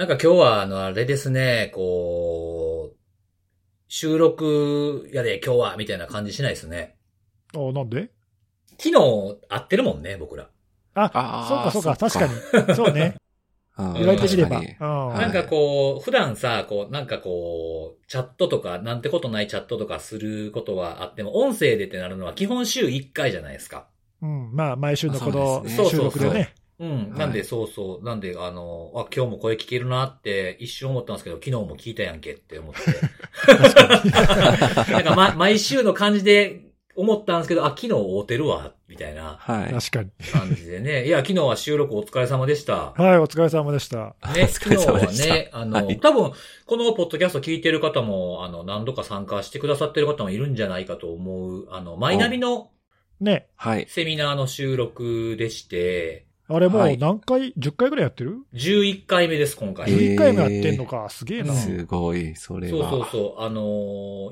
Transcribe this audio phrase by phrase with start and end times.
[0.00, 2.96] なんか今日は、あの、あれですね、こう、
[3.86, 6.96] 収録やで今日は、みたいな感じしないですね。
[7.54, 8.10] あなんで？
[8.78, 8.92] 昨日
[9.46, 10.48] 会ってるもんね、僕ら。
[10.94, 12.74] あ、あーそうかそうか、確かに。
[12.74, 13.16] そうね。
[13.76, 14.62] うん言われてみれば。
[15.18, 23.88] なんかこう、普段さ、こう、なんかこう、チャットとか、なんてことないチャットとかすることはあっても、音声でってなるのは基本週1回じゃないですか。
[24.22, 24.50] うん。
[24.54, 26.54] まあ、毎週のこあの収録でね。
[26.80, 27.12] うん。
[27.14, 28.04] なんで、そうそう。
[28.04, 32.80] なんで、あの、あ、今日も声聞けるなって一瞬思ったんですけど、昨日も聞いたやんけって思って。
[34.90, 36.62] なんか、ま、毎週の感じで
[36.96, 39.72] 思ったんですけど、あ、昨日会うてるわ、みたいなはい。
[39.74, 40.10] 確かに。
[40.32, 41.06] 感じでね。
[41.06, 42.94] いや、昨日は収録お疲れ様でした。
[42.96, 44.16] はい、お疲れ様でした。
[44.34, 46.32] ね、昨日はね、あの、はい多分、
[46.64, 52.70] このポッドキャスト聞いてる方も、あの、何度か参加してくださってる方もいるんじゃないかと思う、あの、マイナビの
[53.20, 53.48] ね。
[53.54, 53.84] はい。
[53.88, 59.90] セミナーの収録でして、あれもうはい何回、10回ぐらいやってる？11回目です、今回。
[59.90, 61.08] えー ?11 回もやってんのか。
[61.08, 61.54] すげえな。
[61.54, 62.90] すごい、それそうは。
[62.90, 63.42] そうそう。
[63.42, 63.62] あの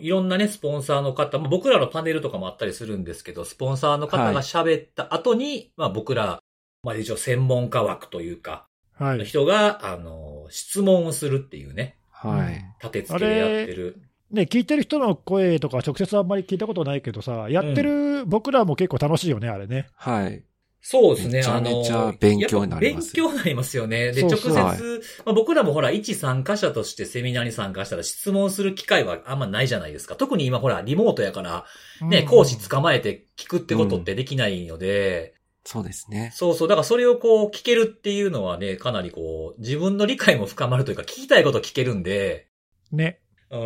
[0.01, 6.41] ーいろんなね、スポンサーの方、まあ、僕らのパネルとかもあったりするんですけど、スポンサーの方が喋った後に、まあ僕ら、
[6.83, 8.67] まあ一応専門家枠というか、
[9.01, 9.25] のはい。
[9.25, 12.65] 人が、あのー質問をするっていうね、はい。
[12.83, 14.03] 立て付けでやってる。
[14.31, 19.89] ね、聞いてる人の声とか直接あんまり聞いたことないけどさ、やってる僕らも結構楽しいよね、あれね。
[19.95, 20.43] はい。
[20.81, 24.13] そうですね、めちゃめちゃ勉強になります勉強になりますよね。
[24.13, 30.17] で、そう直そう接、まあ、僕らもほら、一参加者としてセミナーに参加したら質問する機会はあんまないじゃないですか。
[30.17, 31.65] 特に今ほら、リモートやから、
[32.03, 36.33] ね、うん講師捕まえて聞くってことってできないので、そうですね。
[36.35, 36.69] そうそう。
[36.69, 42.49] だからそれをこう聞けるっていうのはね、かなりこう、自分の理解も深まるというか、聞きたいこと聞けるんで、
[42.91, 43.21] ね。
[43.51, 43.57] う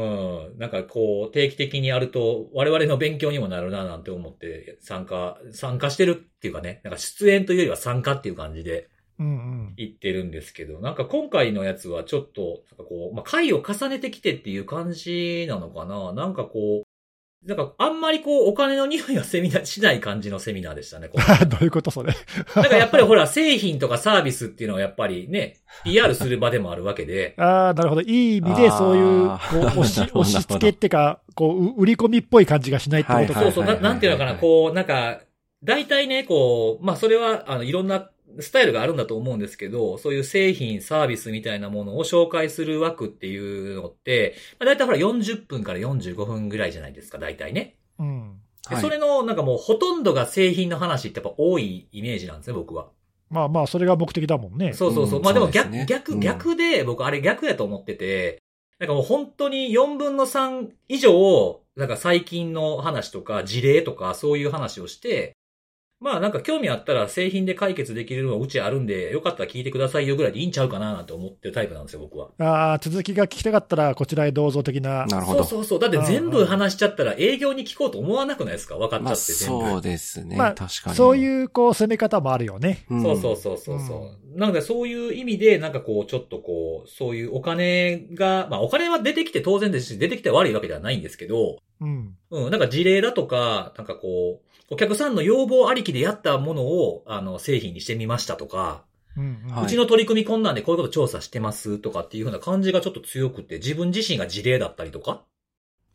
[0.54, 0.58] ん。
[0.58, 8.88] なんかこう、定期的にやると、我々の勉強にもなるななんて思って、参加、参加してるっていうかね、なんか出演というよりは参加っていう感じで
[9.18, 9.30] うんう
[9.70, 9.74] ん。
[9.76, 16.91] 言ってるんですけど、なんか今回のやつはちょっと、なんかこう、まあ、回を重ねてきてっていう感じなのかななんかこう、
[17.46, 21.08] なんかあんまりこう、お金の匂いがセミナーしない感じのセミナーでしたね。
[21.08, 22.14] こう どういうことそれ？
[22.54, 28.00] なんかやっぱりほら、製品とかサービスっていうのはやっぱりね、PR する場でもあるわけで、 ああ、なるほど。
[28.02, 33.40] いい意味で、そういう、あこう、ー押し 押し付けってか、こう、う売り込みっぽい感じがしないってことか。
[33.40, 35.20] そうそう、なんていうのかな、こう、なんか、
[35.64, 38.08] 大体ね、こう、まあそれは、あの、いろんな
[38.40, 47.76] スタイルがあるんだと思うんですけど、そういう製品、サービスみたいなものを紹介する枠っていうのって、まあ大体ほら40分から45分ぐらいじゃないですか、大体ね。
[47.98, 48.38] うん。
[48.68, 52.88] ではいそれの、なんかもうほとんどが製品の話ってやっぱ多いイメージなんですね、僕は。
[53.28, 54.72] まあまあ、それが目的だもんね。
[54.74, 55.18] そうそうそう。
[55.18, 58.42] うんまあでも逆、ね逆、うん逆で、僕あれ逆やと思ってて、
[58.78, 65.34] なんかもう本当に4分の3以上、なんか最近の話とか事例とかそういう話をして、
[66.02, 72.30] まあなんか興味あったら製品で解決できるのはうちあるんで、よかったら聞いてくださいよぐらいでいいんちゃうかななんて思ってるタイプなんですよ、僕は。
[72.38, 75.06] ああ、続きが聞きたかったら、こちらへどうぞ的な。
[75.06, 75.44] なるほど。
[75.44, 75.90] そうそうそう。
[75.90, 78.76] だって全部話しちゃったら営業に聞こうと思わなくないですか？
[78.76, 79.70] 分かっちゃまあ、って全部。
[79.70, 80.36] そうですね。
[80.36, 80.96] まあ確かに。
[80.96, 82.84] そういう、こう、攻め方もあるよね。
[82.90, 83.02] うん。
[83.02, 84.21] そうそうそうそうそう。
[84.36, 92.16] なのでそういう意味で、なんかこう、ちょっとこう、そういうお金が、まあお金は出てきて当然ですし、出てきて悪いわけではないんですけど、うん。
[92.30, 98.84] うん、なんか事例だとか、なんかこう、お客さんの要望ありきでやったものを、あの、製品にしてみましたとか、
[99.16, 99.54] うん、うん。
[99.54, 105.22] はいうちの取り組みこんなんでこういうこと調査してますとかっていう風な感じがちょっと強くて、自分自身が事例だったりとか、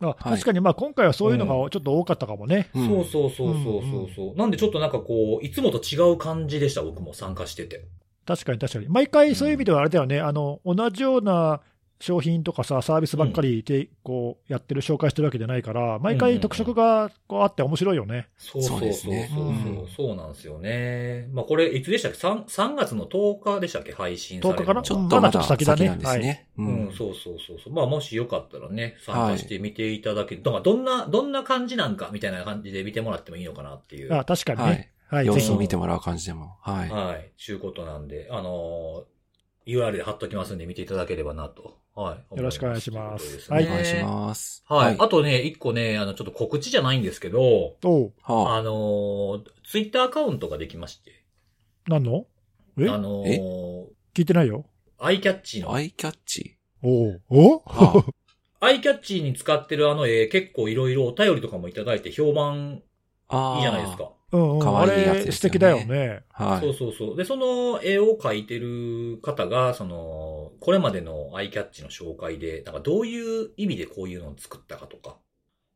[0.00, 2.70] あ確かに、まあ今回はそういうのがちょっと多かったかもね。
[2.74, 7.88] うんそうそうそうそうそうそう、なんでちょっとなんかこう、いつもと違う感じでした、僕も参加してて。
[8.28, 8.88] 確かに確かに。
[8.88, 10.20] 毎回そういう意味ではあれだよね。
[10.20, 11.62] あの、同じような
[11.98, 18.28] 商品とかさ、サービスばっかりで、こう、やってる、紹介してるわけじゃないから、毎回特色がこうあって面白いよね。
[18.36, 21.28] そうそうそうそうそう、そうですねそうなんですよね。
[21.32, 23.92] まあこれ、いつでしたっけ ?3、3月の10日でしたっけ？
[23.92, 24.82] 配信されるの10日かな？
[24.82, 26.46] ちょっとまだまだちょっと先だねなんですね。
[26.58, 26.92] ううん、ん。
[26.92, 27.72] そうそうそうそう。
[27.72, 30.42] まあもしよかったらね、参加してみていただける。
[30.42, 34.14] だからどんな、どんな感じなんかみたいな感じで見てもらってもいいのかなっていう。
[34.14, 34.97] あ確かにはねい。。
[35.10, 36.56] はい、様子を見てもらう感じでも。
[36.60, 36.90] はい。
[36.90, 37.32] はい。
[37.36, 39.18] ちゅうことなんで、あのー
[39.68, 41.78] URL で貼っときますんで見ていただければなと。
[41.94, 42.36] はい。
[42.36, 44.64] よろしくお願いしますといお願いします。
[44.66, 44.96] はい。
[44.98, 51.24] あとね、一個ね、あの、ちょっと告知じゃないんですけど、おう、はあのー、ツイッターアカウントができまして、
[51.86, 52.24] 何の？
[52.78, 52.88] え？
[52.88, 54.64] あのー、聞いてないよ。
[54.98, 56.56] アイキャッチのアイキャッチ。
[56.82, 57.58] おうお？
[57.66, 58.04] は
[58.60, 62.82] アイキャッチに使ってるあの絵、結構いろいろお便りとかもいただいて評判
[63.28, 63.96] あいいじゃないです。
[63.96, 64.12] か。
[64.32, 64.58] うんうん。
[64.60, 66.22] 可あ愛いやつですよねれ素敵だよね。
[66.30, 66.60] はい。
[66.60, 67.16] そうそうそう。
[67.16, 75.16] で、その絵を描いてる方が、その、これまでのアイキャッチの紹介で、なんかどういう意味でこういうのを作ったかとか。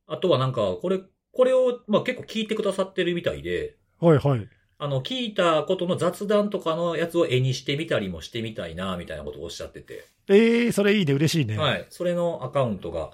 [0.07, 1.01] あとはなんか、これ、
[1.33, 4.49] これを、まあ結構聞いてくださってるみたいで、はいはい。
[4.79, 10.05] あの、聞いたことの雑談とかのやつを絵にしてみたりもしてみたいな、みたいなことをおっしゃってて。
[10.29, 11.57] ええそれいいね、嬉しいね。
[11.57, 11.87] はい。
[11.89, 13.13] それのアカウントが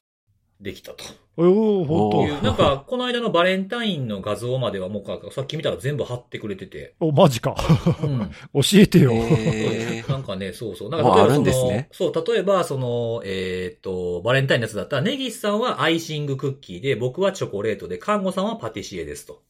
[0.60, 1.04] できたと。
[1.36, 6.96] おお本おいう、なんか、この間のバレンタインの画像まではもうさっき見たら全部貼ってくれてて。
[6.98, 7.06] 当。
[7.06, 7.54] お、マジか。
[8.02, 8.30] うん。
[8.54, 9.12] 教えてよ。
[9.12, 10.90] えーなんかね、そうそう。
[10.90, 19.42] なんか例えばその、んですねそう、例えばその、えっ、と、バレンタインのやつだったら、ネギスさんはアイシングクッキーで、僕はチョコレートで、看護さんはパティシエですと。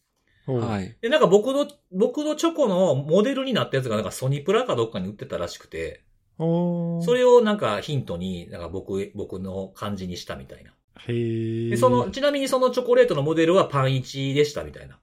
[0.46, 0.96] おはい。
[1.00, 6.02] で、なんか僕の、僕のチョコのモデルになったやつがなんかソニプラかどっかに売ってたらしくて、
[6.38, 10.72] それをなんかヒントに、なんか僕、僕の感じにしたみたいな。
[11.06, 11.70] へえ。
[11.70, 14.98] で、その、ちなみにそのチョコレートのモデルはパン1でしたみたいな。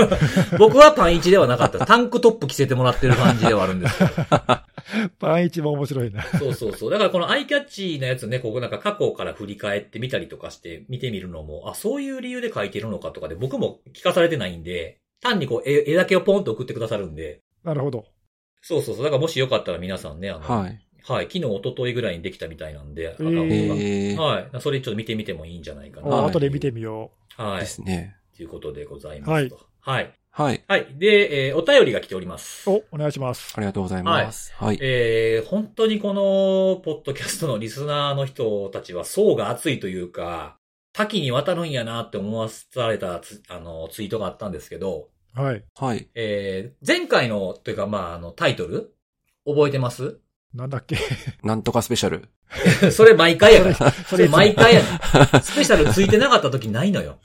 [0.58, 1.84] 僕はパン1ではなかった。
[1.84, 4.10] タンクトップ着せてもらってる感じではあるんですけど。
[5.18, 6.22] パン一番面白いな。
[6.38, 6.90] そうそうそう。
[6.90, 18.04] だからこのアイキャッチのやつね、ここなんか過去から振り返ってみたりとかして見てみるのも、あ、そういう理由で書いてるのかとかで僕も聞かされてないんで、単にこう絵絵だけをポンと送ってくださるんで、なるほど。
[18.60, 19.04] そうそうそう。
[19.04, 20.83] だからもしよかったら皆さんね、あの、はい。
[21.06, 23.46] はい、昨日、一昨日ぐらいにできたみたいなんで、アカウントが。
[23.46, 24.50] ええー、はい。
[24.60, 26.08] それちょっと見てみてもいいんじゃないかな。
[26.08, 27.60] あはい後で見てみよはい。
[27.60, 28.16] ですね。
[28.36, 29.60] ということでございますと。
[29.80, 30.12] はい。
[30.30, 30.64] はい。
[30.66, 30.86] はい。
[30.98, 32.68] で、えーお便りが来ております。
[32.68, 32.72] う。
[32.72, 33.52] お、お願いします。
[33.56, 34.52] ありがとうございます。
[34.54, 34.78] はい。
[34.80, 40.56] えー本当にこの、ポッドキャストのリスナーの人たちは層が厚いというか、
[40.94, 45.62] 多岐にわたるんやなって思わされたつあのツイートがあったんですけど、はい。
[45.76, 46.08] はい。
[46.14, 48.94] えー前回の、というかまあ、あの、タイトル
[49.46, 50.18] 覚えてます？
[50.54, 50.96] なんだっけ？
[51.42, 52.28] なんとかスペシャル。
[52.92, 53.90] それ毎回やから。
[53.90, 55.42] そそれ毎回やねん。
[55.42, 57.18] スペシャルついてなかった時ないのよ。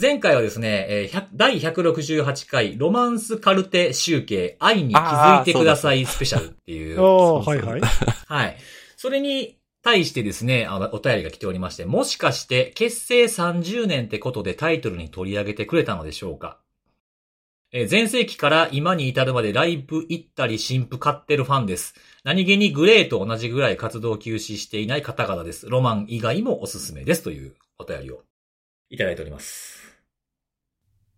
[0.00, 7.00] 前回はですね、えー100第168回ロマンスカルテ集計愛に気づいてくださいスペシャルっていう。
[7.00, 7.80] おはいはい。
[8.26, 8.56] はい。
[8.96, 16.58] それに対してですね、あの、お便りが来ておりまして、もしかして結成30年ってことでタイトルに取り上げてくれたのでしょうか？
[17.70, 21.94] えー前世紀から今に至るまでライブ行ったり新譜買ってるファンです。
[22.24, 25.68] 何気にグレーと同じぐらい活動休止していない方々です。
[25.68, 28.22] ロマン以外もおすすめですというお便りを
[28.88, 29.82] いただいております。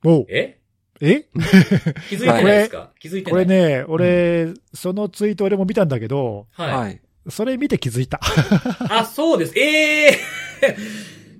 [0.05, 0.58] おえ？
[1.00, 1.23] え？
[2.11, 3.44] 気づいてないですか、気づいてない？
[3.44, 3.56] これ。
[3.79, 6.73] ね、俺、そのツイート俺も見たんだけど、はい。
[6.75, 7.00] はい。
[7.29, 8.19] それ見て気づいた。
[8.91, 9.53] あ、そうです。
[9.56, 10.19] ええ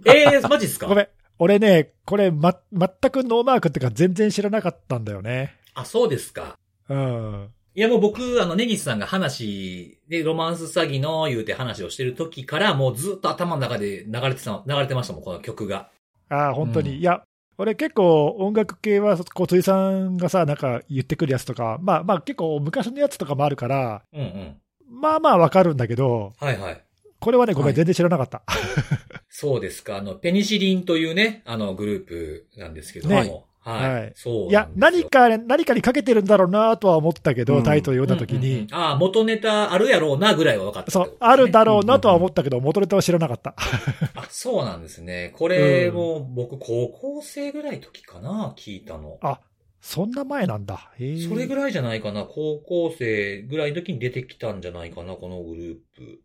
[0.04, 0.86] ー、えー、マジっすか？
[0.86, 1.08] ごめん。
[1.42, 5.56] 俺ね、これ、ま、全くノーマークってか全然知らなかったんだよね。
[5.72, 6.58] あ、そうですか。
[6.90, 7.48] うん。
[7.75, 15.88] いやもう僕、あの、ネギスさんが話で、ロマンス詐欺の言うて話をしてる時から、もうずっと頭の中で流れてた、流れてましたもん、この曲が。
[16.28, 16.90] ああ、本当に。
[16.90, 17.22] うんいや、
[17.56, 24.56] 俺結構音楽系は、こう、鳥さんがさ、なんか言ってくるやつとか、まあまあ結構昔のやつとかもあるから、うんうん。
[24.90, 26.84] まあまあわかるんだけど、はいはい。
[27.20, 28.43] これはね、ごめん、はい全然知らなかった。
[29.28, 29.96] そうですか。
[29.96, 33.14] あの、ペニシリンというね、あの、グループなんですけども。
[33.14, 33.94] ねはい。
[33.94, 43.55] はいそういや、何かか、何かにかけてるんだろうなとは思ったけど、うんタイトル読んだ時に、うんうんうんああ、元ネタあるやろうなぐらいは分かったそうあるだろうなとは思ったけど、元ネタは知らなかった。
[44.16, 45.34] あ、そうなんですね。
[45.37, 49.19] これも僕、高校生ぐらいの時かな、聞いたの。
[49.20, 49.40] あ
[49.82, 50.90] そんな前なんだ。
[51.28, 52.25] それぐらいじゃないかな。
[52.25, 56.20] 高校生ぐらいの時に出てきたんじゃないかな、このグループ。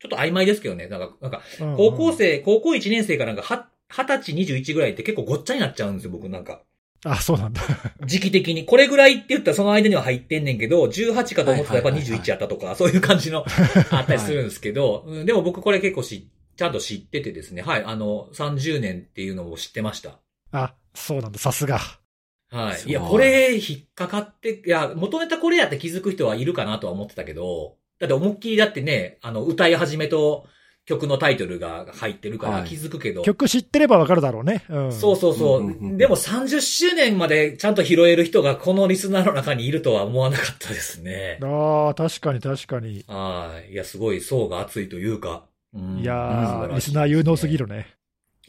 [0.00, 0.86] ちょっと曖昧ですけどね。
[0.86, 6.62] なんか、なんか、うんうん高校生、高校1年生かなんか、は、20歳、21ぐらいって結構ごっちゃになっちゃうんですよ、僕なんか。
[7.04, 7.62] あ、そうなんだ。
[8.04, 8.64] 時期的に。
[8.64, 13.44] これぐらいって言ったらその間には入ってんねんけど、18かと思ってたらやっぱはいはいはいはい21やったとか、そういう感じの
[13.90, 17.62] あったりするんですけど、うんでも僕これ結構し、ちゃんと知っててですね。
[17.62, 20.18] はい、あの、30年っていうのを知ってました。
[20.50, 21.38] あ、そうなんだ。
[21.38, 21.80] さすが。
[22.50, 30.46] はいいや、これ、引っかかって、いや、元ネタこれやって気づく人はいるかなとは思ってたけど、だって思いっきりだってね、あの、歌い始めと
[30.88, 34.64] 曲のタイトルが入ってるからはい気づくけど、曲知ってればわかるだろうね。
[34.70, 34.92] うん。
[34.92, 35.60] そうそうそう。
[35.60, 41.38] うんうんうんでも30周年までちゃんと拾える人がこのリスナーの中にいるとは思わなかったですね。
[41.42, 43.04] ああ、確かに確かに。
[43.08, 43.72] はい。
[43.72, 45.44] いや、すごい層が厚いというか。
[45.74, 47.98] うんいやー、リスナー有能すぎるね。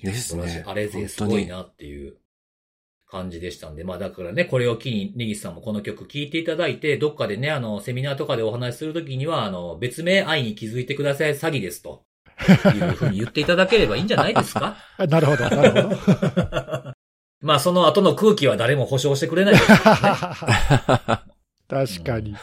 [0.02, 0.64] ですね。
[0.66, 2.16] あれぜすごいなっていう
[3.10, 3.84] 感じでしたんで。
[3.84, 12.04] まあだからね、これを機に、ネギスさんもこの曲聴いていただいて、どっかでね、あの、セミナーとかでお話しするときには、あの、別名愛に気づいてください詐欺ですと。
[12.74, 14.78] いうふうに言っていただければいいんじゃないですか？
[14.98, 16.94] あ なるほど、なるほど。
[17.42, 19.78] まあその後の空気は誰も保証してくれないですね。
[21.68, 22.36] 確かに。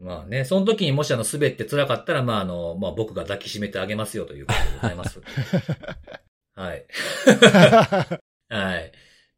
[0.00, 5.20] まあね、その時にもしあの滑って辛かったら、まああの、まあ僕が抱きしめてあげますよということでございます。
[6.54, 6.84] はい。
[8.48, 8.92] はい。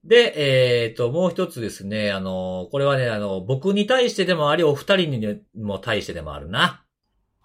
[0.04, 6.82] で、えっ、と、もう一つですね、あの、これはね、あの、僕に対してでもあり、お二人にも対してでもあるな。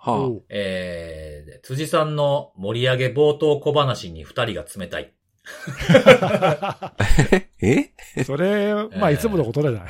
[0.01, 5.13] はおうえー、辻さんの盛り上げ冒頭小話に二人が冷たい。
[7.62, 7.89] え？
[8.25, 9.82] それ、まあ、いつものことじゃない。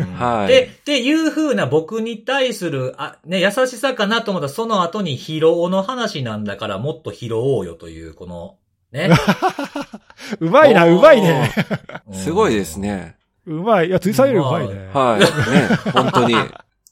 [0.00, 8.58] うんはいで、っていう風な僕に対する、あ、ね、優しさかなと思ったら、その後に疲労の話なんだからもっと拾おうよという、この、
[8.92, 9.10] ね。
[10.40, 11.50] うまいな、うまいね。
[12.08, 12.78] う んすごいです。
[12.78, 13.16] ね。
[13.46, 13.88] うまい。
[13.88, 14.90] いや、辻さんよりうまいね。
[14.92, 15.20] はい。
[15.20, 16.34] ね、本当に。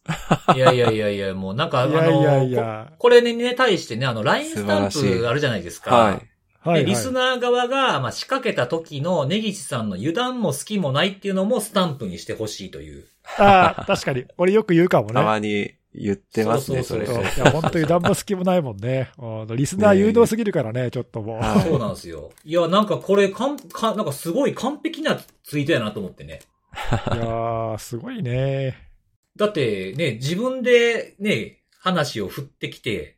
[0.57, 5.97] いやいやいやいや、もうなんか、あの、いやいやいやここれにね、対してね、あの、LINE スタン素晴らしいプあるじゃないですか。
[5.97, 6.29] はい。
[6.65, 13.05] はい、で、リスナー側が、まあ、仕掛けた時の根岸さんの油断も好きもないっていうのもスタンプにしてほしいという。
[13.39, 14.25] ああ、確かに。
[14.39, 15.15] 俺よく言うかもね。
[15.15, 17.07] たまに言ってますね、それ。
[17.07, 19.11] いや、本当に何も隙もないもんね。
[19.19, 21.37] うんリスナー誘導すぎるからね、ちょっともう。
[21.39, 22.31] はいそうなんですよ。
[22.45, 26.41] いや、なんかこれ、かん、か、なんかすごい完璧なツイートやなと思ってね。
[27.15, 28.77] いやー、すごいね。
[29.37, 33.17] だってね、自分でね、話を振ってきて、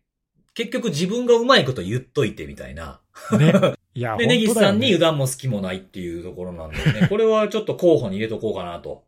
[0.55, 3.01] 結局自分がうまいこと言っといてみたいな。
[3.39, 3.53] ね。
[3.95, 9.05] いや、で、根岸本当だよねさんに油断も好きもないっていうところなんでね、これはちょっと候補に入れとこうかなと。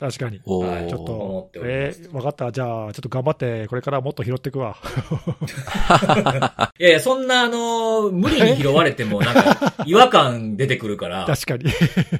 [0.00, 0.40] 確かに。
[0.46, 2.50] おはいちょっと、えー、わかった。
[2.50, 4.78] じゃあ、ちょっと頑張って、これからもっと拾っていくわ。
[6.80, 11.70] いやいや、そんなあの、無理に拾われてもなんか 違和感出てくるから、確かに。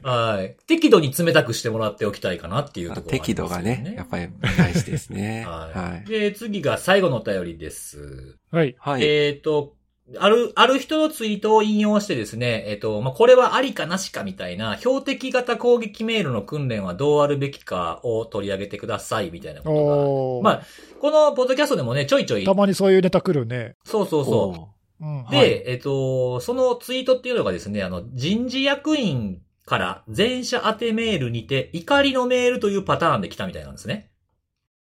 [0.02, 0.56] はい。
[0.66, 5.46] 適度に冷たくしてもらっておきたいかなっていうところ、適度がね、やっぱり大事ですね。
[5.48, 5.78] はい。
[5.78, 6.06] はい。
[6.06, 8.36] で、次が最後のお便りです。
[8.50, 8.76] はい。
[8.78, 9.02] はい。
[9.02, 9.72] えっ、と、
[10.18, 20.54] ある、ある人のツイートを引用してですね、えっ、と、まあ、これはありかなしかみたいな、標的型攻撃メールの訓練はどうあるべきかを取り上げてくださいみたいなことが。
[20.54, 20.66] まあ、
[21.00, 23.76] このポッドキャストでもね、ちょいちょいた、まにそういうネタ来るね。
[23.84, 24.68] そうそうそ
[25.00, 25.30] う。
[25.30, 34.10] で、はいえっ、と、そのツイートっていうのがですね、あの、人事役員から全社宛てメールにて、怒りのメールというパターンで来たみたいなんですね。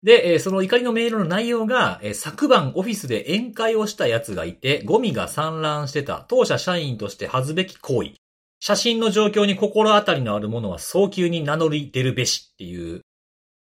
[0.03, 8.13] で、えーその怒りのメールの内容が、えー昨晩オフィスで宴会をした奴がいて、ゴミが散乱してた、当社社員として恥ずべき行為。
[8.59, 13.01] 写真の状況に心当たりのあるものは早急に名乗り出るべしっていう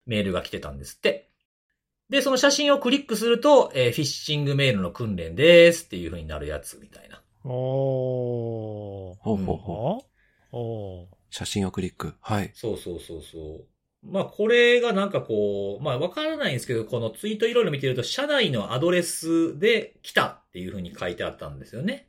[0.05, 1.29] メールが来てたんですって。
[2.09, 7.21] で、その写真をクリックすると、えーフィッシングメールの訓練ですっていう風になるやつみたいな。
[7.45, 9.15] おー。
[9.19, 10.05] ほうほうほう。
[10.51, 10.59] お
[11.03, 12.15] お写真をクリック。
[12.21, 12.51] はい。
[12.53, 13.65] そうそうそうそう。
[14.01, 22.07] まあこれがなんかこう、まあわからないんですけど、このツイートいろいろ見てると、社内のアドレスで来たっていう風に書いてあったんですよね。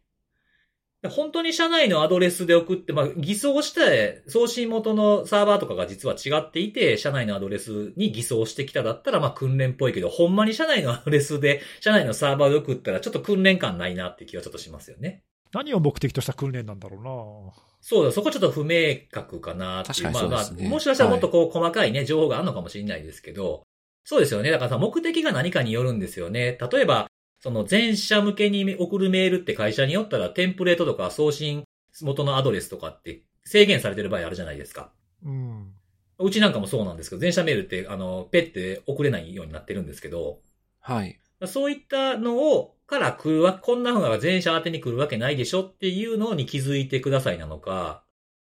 [1.09, 15.25] 本当に社内のアドレスで送って、まあ偽装して、送信元のサーバーとかが実は違っていて、社内のアドレスに偽装してきただったら、まあ訓練っぽいけど、ほんまに社内のアドレスで、社内のサーバーで送ったら、ちょっと訓練感ないなって気はちょっとしますよね。
[15.53, 20.03] 何を目的とした訓練なんだろうなそうだ、そこちょっと不明確かなっていう。
[20.03, 23.63] 確かにそうですねまあまあ、もしかしたらもっとこう細かいね、情報があるのかもしれないですけど、
[24.05, 24.51] そうですよね。
[24.51, 26.59] だからさ、目的が何かによるんですよね。
[26.73, 27.09] 例えば、
[27.41, 31.65] その全社向けに送るメールって会社によったらテンプレートとか送信
[32.03, 34.93] 元のアドレスとかって制限されてる場合あるじゃないですか。
[35.23, 35.31] な。
[35.31, 35.73] うん。
[36.19, 40.41] うちなんかもそうなんですけど、全社メールって、あの、ペって送れないようになってるんですけど、
[40.81, 41.19] はい。
[41.47, 48.03] そういったのを、から来るわ、こんな風が全社宛てに来るわけないでしょっていうのに気づいてくださいなのか、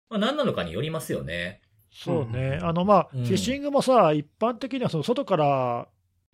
[0.09, 1.61] まあ何なのかによりますよね。
[1.89, 2.59] そうね。
[2.61, 5.87] うんあの、まあ、うんフィッシングもさ、一般的にはその外から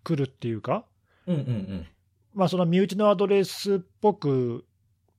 [0.04, 0.86] 来るっていうか、
[1.28, 1.88] うんうんうん。
[2.34, 4.66] まあ、その身内のアドレスっぽく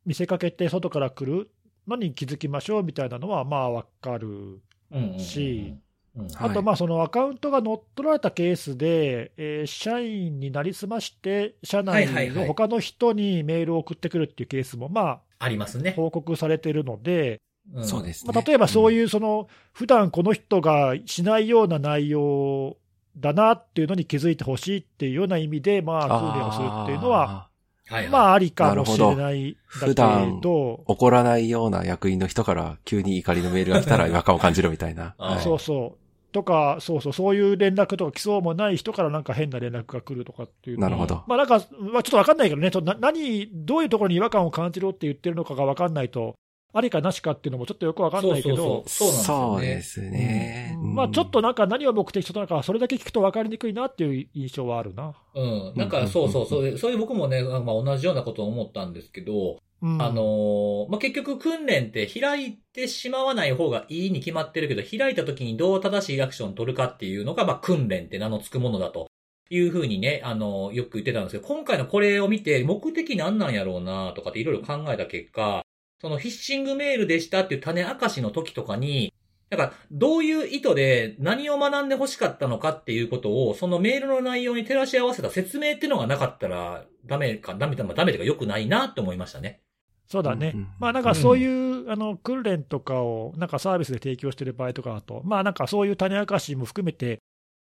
[0.04, 1.50] 見せかけて外から来る
[1.86, 4.28] のに気づきましょうみたいなのは、まあ、わかる。
[4.28, 4.58] うん
[4.90, 5.82] うんうんし、うん
[6.14, 15.92] はいあと、まあ、そのアカウントが乗っ取られたケースで、えー社員になりすまして、社内の他の人にメールを送ってくるっていうケースも、まあ、ありますね。
[15.96, 17.40] 報告されてるので、
[17.74, 18.32] んそうですね。
[18.34, 22.76] まあ、例えばそうういう、その、普段この人がしないような内容
[23.16, 26.32] だなっていうのに気づいてほしいっていうような意味で、まあ、ん。
[26.32, 27.52] 訓練をするっていうのは、はい
[27.92, 28.08] はい。
[28.08, 35.14] まあ、ありかもしれないだけど、怒らないような役員の人から急に怒りのメールが来たら違和感を感じるみたいな。
[35.42, 36.01] そうそう。
[36.32, 41.22] とか、そうそう、そういう連絡とか、来そうもない人からなんか変な連絡が来るとかっていうのなるほど。
[41.26, 42.70] まあなんか、まあ、ちょっとわかんないけどね、
[43.00, 46.34] 何、どういうところに違和感を感じろって言ってるのかがわかんないと、
[46.74, 50.76] ありかなしかっていうのもちょっとよくわかんないけど、そうなんですよねそうですね。
[50.80, 55.14] うんまあちょっとなんか何を目的としたのか、それだけ聞くと分かりにくいなっていう印象はあるな。
[55.34, 55.72] うん。
[55.76, 69.08] なんか、そうそう、そういう、そういう僕もね、まあ同じようなことを思ったんですけど、うん、あのーまあ、結局訓練って開いてしまわない方がいいに決まってるけど、開いた時にどう正しいアクションを取るかっていうのが、まあ、訓練って名の付くものだと。
[69.50, 75.62] いうふうにね、あのーよく言ってたんですけど、今回のこれを見て、目的何なんやろうなとかっていろいろ考えた結果、
[76.02, 79.14] そのフィッシングメールでしたっていう種明かしの時とかに、
[79.50, 89.60] だから、どういう意図で何を学んで欲しかったのかっていうことを、そのメールの内容に照らし合わせた説明っていうのがなかったら、ダメか、ダメだ、まあダメとか良くないなって思いましたね。
[90.08, 90.52] そうだね。
[90.54, 91.50] うんうんまあなんかそういう
[91.82, 97.20] いうあの訓練とかをなんかサービスで提供している場合とかだと、まあなんかそういう種明かしも含めて、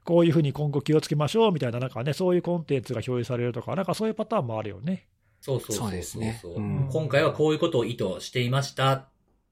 [0.04, 5.08] こういうふうに今後気をつけましょうみたいな、なんかね、そういうコンテンツが表示されるとか、なんかそういうパターンもあるよね。
[5.46, 9.08] そうそうそうですねうん今回はこういうことを意図していましたっ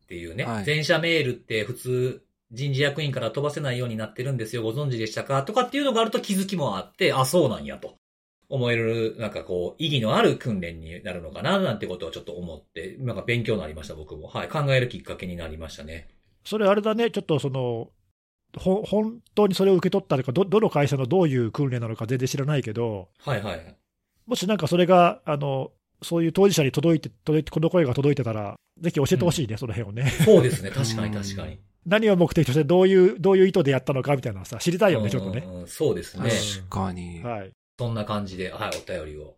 [0.07, 2.23] ていうね、はい全社メールって普通
[2.53, 7.95] 人事役員から飛ばせないようになってるんですよ、ご存知でしたかとかっていうのがあると気づきもあって、あ、そうなんやと。
[8.47, 14.27] 思える、なんかこう、意義のある訓練になるのかな、なんてことをちょっと思って、なんか勉強になりました、僕も。
[14.27, 14.49] はい。
[14.49, 16.09] 考えるきっかけになりましたね。
[16.45, 17.89] それあれだね、ちょっとその、
[18.55, 23.75] ほ本当にそれを受け取ったのかど、どの会社のどういう訓練なのか全然知らないけど、はいはい。
[24.27, 25.71] もしなんかそれが、あの、
[26.03, 30.09] そういう当事者に届いて、届いて、この声が届いてたら、ぜひ教えてほしいね、その辺をね。
[30.09, 30.69] そうですね。
[30.75, 31.59] 確かに確かに。
[31.85, 35.43] 何を目的としてどういう、どういう意図でやったのかみたいなのさ、知りたいよね、ちょっとね。
[35.45, 36.29] うんうんうんそうですね。
[36.29, 37.21] 確かに。
[37.23, 37.51] はい。
[37.79, 39.35] そんな感じで、はい、お便りを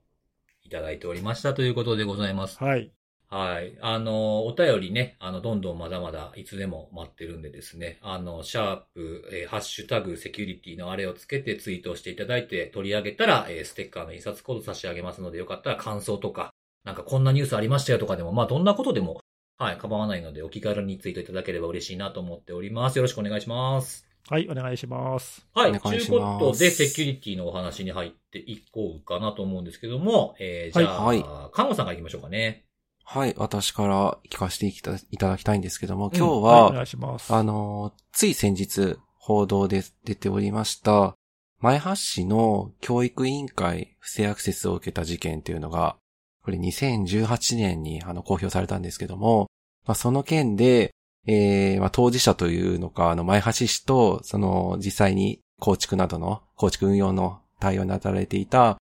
[0.63, 2.63] いただいておりましたということでございます。
[2.63, 2.91] はい。
[3.27, 3.77] はい。
[3.81, 16.53] あの、お便りね、あの、どんどんまだまだいつでも待ってるんでですね、あの、シャープ、えーハッシュタグ、セキュリティのあれをつけてツイートをしていただいて取り上げたら、えーステッカーの印刷コード差し上げますので、よかったら感想とか、
[16.85, 19.19] なんかこんなニュースありましたよとかでも、まあ、どんなことでも、
[19.57, 22.97] はい、構わないので、お気軽にツイートいただければ嬉しいなと思っております。
[22.97, 24.07] よろしくお願いします。
[24.29, 25.47] はい、お願いします。
[25.53, 25.79] はい。
[25.79, 31.23] ということで、セキュリティのお話に入っていこうかなと思うんですけども、えー、じゃあ、はい
[31.53, 32.65] 看護さんから行きましょうかね。
[33.03, 37.33] はい、私から聞かせていただきたいんですけども、うん今日はい、おは、願いします。
[37.33, 41.15] あの、つい先日報道で出ておりました、
[41.59, 45.97] 前橋市の教育委員会不正アクセスを受けた事件というのが、
[46.45, 49.47] これ2018年にあの公表されたんですけども、
[49.87, 50.91] まあ、その件で、
[51.25, 58.77] えーまあ、当事者というのか、あの、前橋市と、その、実際に構築などの、構築運用の対応に当たられていた、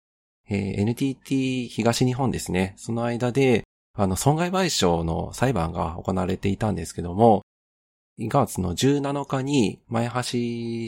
[0.50, 2.74] えー NTT 東日本ですね。
[2.76, 3.64] その間で、
[3.98, 7.44] あの、損害賠償の裁判が行われていたんですけども、
[8.20, 10.22] 5月の17日に、前橋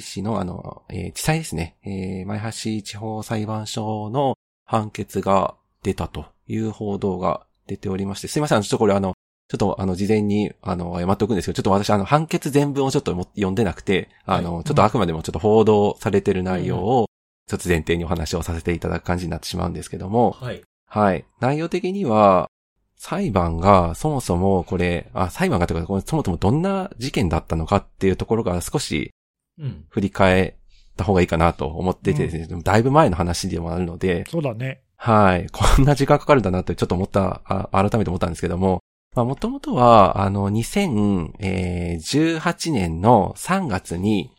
[0.06, 9.14] 市のあの、えー地裁ですね、えー前橋地方裁判所の判決が出たという報道が出ておりまして、すいません、ちょっとこれあの、
[9.48, 17.08] ちょっとあの、事前に、あの、謝っておくんですけど、ちょっと私あの、判決全文をちょっとも読んでなくて、あの、はちょっとあくまでもちょっと報道されてる内容を、
[17.48, 20.62] ちょっと前提にお話をさせていただく感じになってしまうんですけども、はい。
[20.88, 21.26] はい。
[21.40, 22.50] 内容的には、
[22.98, 29.12] 裁判がそもそもこれ、あ、裁判がというか、そもそもどんな事件だったのかっていうところが少し
[29.60, 29.86] うん。
[29.90, 30.54] 振り返っ
[30.98, 34.82] た方がいいかなと思っててですね、だいぶ前の話でもあるので、そうだね。
[35.06, 35.48] はい。
[35.54, 38.80] こんな時間かかるんだなってちょっと思った、あ改めて思ったんですけども、
[39.16, 44.32] まあ、もともとは、あの、2018年の3月に、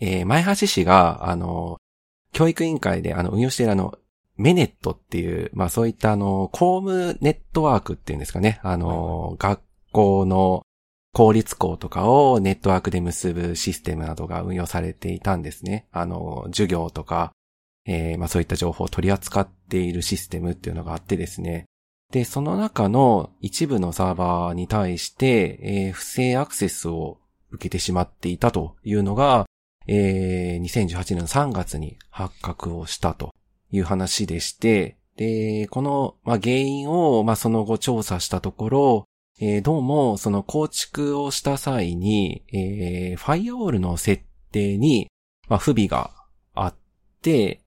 [0.00, 1.78] えー前橋市が、あの、
[2.32, 3.98] 教育委員会で、あの、運用しているあの、
[4.36, 8.60] メネットっていう、まあそういったあの、公務ネットワークっていうんですかね。
[8.62, 10.62] あの、学校の
[11.14, 15.86] 公立校とかをネットワークで結ぶシステムなどが運用されていたんですね。
[15.90, 17.32] あの、授業とか、
[17.86, 21.66] えーまあそういった情報を取り扱っているシステムっていうのがあってですね。
[22.12, 27.18] で、その中の一部のサーバーに対して、えー不正アクセスを
[27.50, 29.46] 受けてしまっていたというのが、
[29.86, 33.34] えー2018年の3月に発覚をしたと
[33.70, 39.04] いう話でして、で、この、まあ、原因を、まあ、その後調査したところ、
[39.40, 45.08] えーどうも、その構築をした際に、えーファイアウォールの設定に、
[45.48, 46.10] まあ、不備が
[46.54, 46.74] あっ
[47.22, 47.61] て、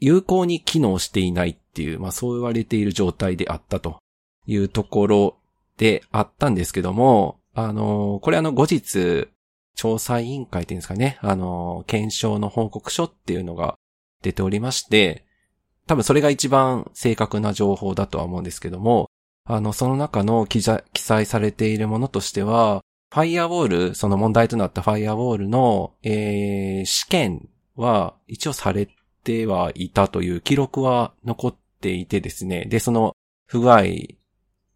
[0.00, 3.98] 有効に機能していないっていう、まあそう言われている状態であったと
[4.46, 5.36] いうところ
[5.76, 9.28] であったんですけども、あの、これあの後日、
[9.74, 13.76] 調査委員会っていうんですかね、あの、検証の報告書っていうのが
[14.22, 15.24] 出ておりまして、
[15.86, 19.08] 多分それが一番正確な情報だとは思うんですけども、
[19.44, 28.88] あの、その中の記載記載されているものとしては、ファイアウォール、その問題となったファイアウォールの、えー、試験は一応され
[29.22, 32.64] てはいたという記録は残っていてですね。
[32.66, 33.14] で、その
[33.46, 33.82] 不具合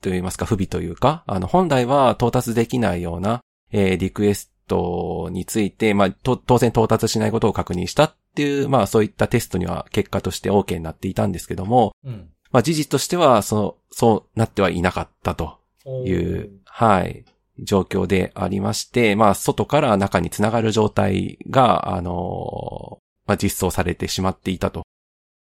[0.01, 12.31] といいますか、不備というか、あの、本来は到達できないような、えーリクエストについて、まあ、と当然到達しないことを確認したっていう、まあ、そういったテストには結果として OK になっていたんですけども、うん。
[12.51, 15.59] まあ、事実としては、そう、そうなってはいなかったと
[16.05, 17.25] いう、はい、
[17.59, 24.81] 状況でありまして、まあ、外から中につながる状態が、あの、まあ、実装されてしまっていたと。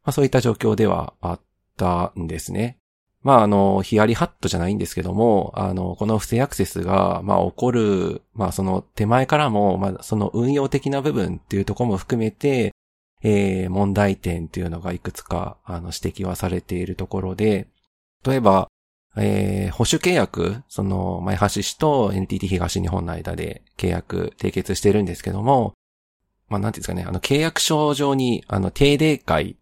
[0.04, 1.40] まあ、そういった状況ではあっ
[1.78, 2.78] たんですね。
[3.26, 12.72] まあ、あの、ヒヤリハットじゃないんですけども、あの、この不正アクセスが、まあ、起こる、まあ、その手前からも、まあ、その運用的な部分っていうところも含めて、
[13.24, 17.68] えー、問題点っていうのがいくつか、あの、指摘はされているところで、
[18.24, 18.68] 例えば、
[19.18, 25.74] えー、保守契約、その、前橋市と NTT 東日本の間で契約締結してるんですけども、
[26.48, 29.58] まあ、なんていうんですかね、あの、契約書上に、あの、定例会、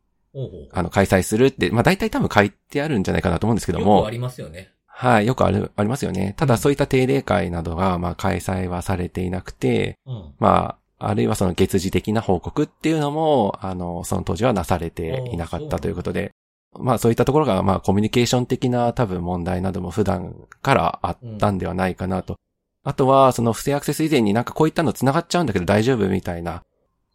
[0.72, 4.72] あの、開催するって、まあ、大体多分書いてあるんじゃないかなと思うんですけどもよくあ、りますよね。
[4.88, 6.34] はい、よくある、ありますよね。
[6.38, 10.34] ただ、そういった定例会などが、まあ、開催はされていなくて、うん。
[10.39, 16.32] まあ、あるいはその月次的な報告っていうのも、あの、その当時はなされていなかったということで、
[16.80, 22.38] まあそういったところが、まあコミュニケーション的な多分問題なども普段からあったんではないかなと。
[22.84, 26.63] あとは、その不正アクセス以前になんかこういったの繋がっちゃうんだけど大丈夫みたいな、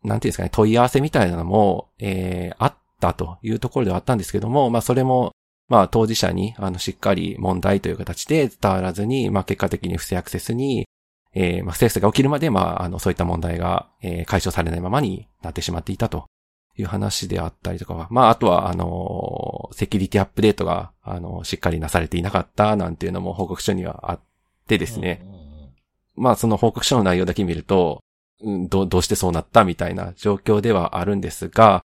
[0.05, 5.33] なんていうんですかね、問い合わせみたいなのも、えー、あったというところではあったんですけども、まあそれも、
[5.69, 10.87] まあ当事者に、あの、しっかり問題という形で伝わらずに、まあ結果的に不正アクセスに、
[11.35, 16.27] えー、まあ不正アクセスが起きるまで、まあ、あの、そういった問題が、えー解消されないままになってしまっていたと
[16.81, 24.21] いう話であったりとかは、まあ、あとは、あの、セキュリティアップデートが、あの、しっかりなされていなかったなんていうのも報告書にはあっ
[24.67, 25.23] てですね。
[26.15, 28.01] まあ、その報告書の内容だけ見ると、
[28.43, 31.83] ど、どうしてそうなったみたいな状況ではあるんですが、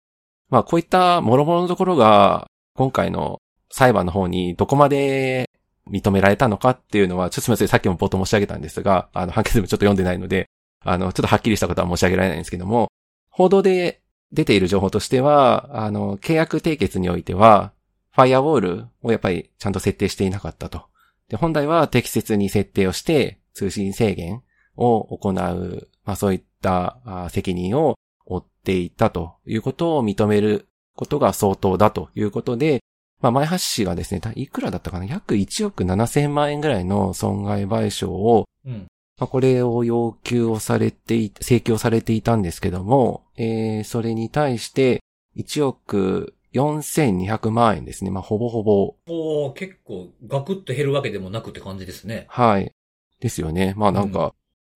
[0.49, 5.49] まあ、こういった諸々のところが、今回の裁判の方にどこまで
[5.89, 10.49] 認められたのかっていうのは、ちょっとすみません、さっきも冒頭申し上げたんですが、あの、判決文ちょっと読んでないので、
[10.83, 12.87] あの、ちょっとはっきりしたことは申し上げられないんですけども、
[13.29, 17.73] 報道で出ている情報としては、あの、契約締結においては、
[18.11, 20.85] ファイアウォールをやっぱりちゃんと設定していなかったと。
[21.29, 24.41] で、本来は適切に設定をして、通信制限
[24.75, 32.81] を行う、まあそういったあ責任を負っていたということを認めることが相当だということで、
[33.21, 35.05] まあ前橋市がですね、たいくらだったかな？
[35.05, 38.87] 約1億7千万円ぐらいの損害賠償をうん。
[39.19, 45.01] まあ、これを要求をされてい、請求をされていたんですけども、えー、それに対して、
[45.35, 48.11] 1億4200万円ですね。
[48.11, 52.27] まあ、ほぼほぼ、おー結構、ガクッと減るわけでもなくって感じですね。
[52.29, 52.71] はい。
[53.19, 53.73] ですよね。
[53.75, 54.35] まあ、なんか、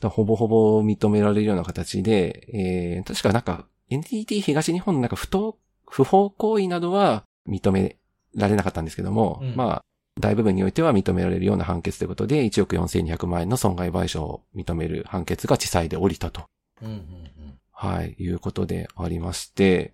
[0.09, 5.57] ほぼほぼ認められるような形で、えー、確かなんか、NTT 東日本のなんか不当、
[5.89, 7.97] 不法行為などは認め
[8.35, 9.81] られなかったんですけども、うんまあ、
[10.19, 16.43] 大部分においては認められるような判決ということで、1億4200万円の損害賠償を認める判決が地裁で降りたと。
[16.81, 17.59] うんうんうん。
[17.71, 19.93] はい、いうことでありまして、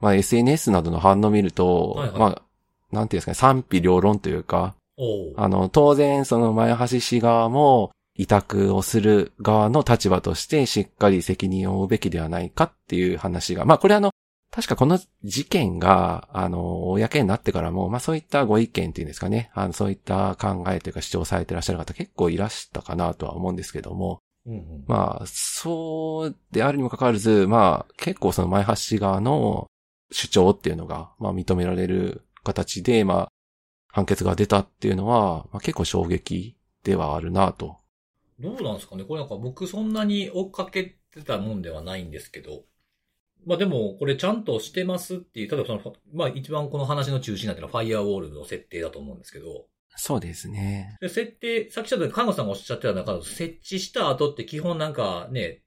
[0.00, 2.42] まあ SNS などの反応を見ると、はいはいまあ、
[2.92, 4.74] なんていうんですかね、賛否両論というか、
[5.36, 14.10] あの、当然その前橋市側も委託をする側の立場としてしっかり責任を負うべきではないかっていう話が、まあこれあの、
[14.50, 24.84] 確かこの事件が、あの、公になってからも、まあそういったご意見っていうんですかね、あの、そういった考えというか主張されていらっしゃる方結構いらしたかなとは思うんですけども、うんうん。
[24.88, 29.68] まあ、そうであるにもかかわらず、まあ、結構その前橋市側の
[30.10, 33.28] 主張っていうのが、まあ認められる形で、まあ、
[33.92, 37.78] 判決が出たっていうのは、まあ結構衝撃ではあるなと。
[38.40, 39.04] どうなんですかね？
[39.04, 42.64] これなんか僕そんなに追っかけてたもんではないんですけど。
[43.46, 50.96] まあでも、これちゃんとしてますっていう、例えばその、まあ一番この話の中心になってるのはファイアウォールの設定だと思うんですけど、そうですね。
[51.00, 55.62] で設定、さっきちょっと看護さんがおっしゃってた中、設置した後って基本なんかね、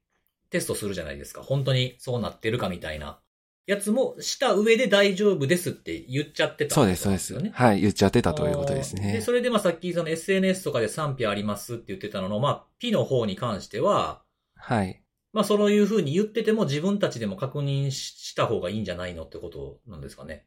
[0.49, 1.43] テストするじゃないですか。
[1.43, 3.20] 本当にそうなってるかみたいな。
[3.67, 7.33] やつもした上で大丈夫ですって言っちゃってたそうです、そうです。
[7.33, 7.51] よね。
[7.53, 9.21] はい、言っちゃってたということですで、ね。
[9.21, 14.21] それでまあさっきその SNS とかで賛否ありますって言ってたのの、まあ P の方に関しては、
[14.55, 15.01] はい。
[15.33, 20.45] まあそういう風に言ってても自分たちでも確認しした方がいいんじゃないのってことなんですかね。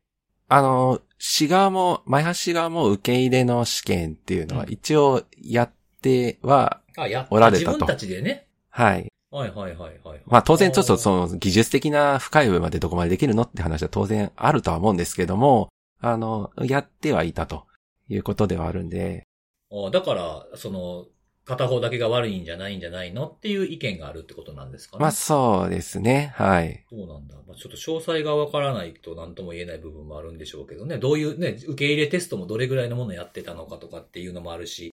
[0.48, 5.72] あの、市側も、前橋市側も受け入れの試験っていうのはうん一応やっ
[6.02, 8.46] ては、あ、やっおられたと自分たちでね。
[8.68, 9.13] はい。
[9.34, 10.22] はいはいはいはい。
[10.26, 15.70] まあ当然ちょっとの、その技術的な深い部分までどこまでできるのって話は当然あるとは思うんですけども、
[16.00, 17.66] あの、やってはいたと
[18.08, 19.24] いうことではあるんで、
[19.72, 21.06] あだから、その、
[21.44, 25.02] 片方だけが悪いんじゃないんじゃないのっていう意見があるってことなんですかね。
[25.02, 26.86] まあそうですね、はい。
[26.88, 27.34] そうなんだ。
[27.46, 30.98] まあ、ちょっと詳細がわからないと何とも言えない部分もあるんでしょうけどね。
[30.98, 34.94] どういうね、受け入れテストもどれぐらいのものやってたのかとかっていうのもあるし。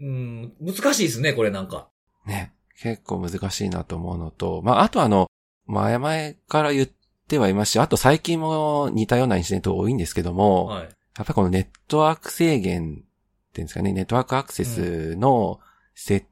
[0.00, 1.88] うん、難しいですね、これなんか。
[2.26, 2.55] ね。
[2.80, 5.30] 結構難しいなと思うのと、まああとあの、
[5.66, 6.88] 前々から言っ
[7.28, 10.82] てはいますし、あと最近も似たようなインシデント多いんですけども、はい。
[10.82, 15.60] やっぱりこのネットワーク制限っていうんですかね、ネットワークアクセスの
[15.94, 16.26] 設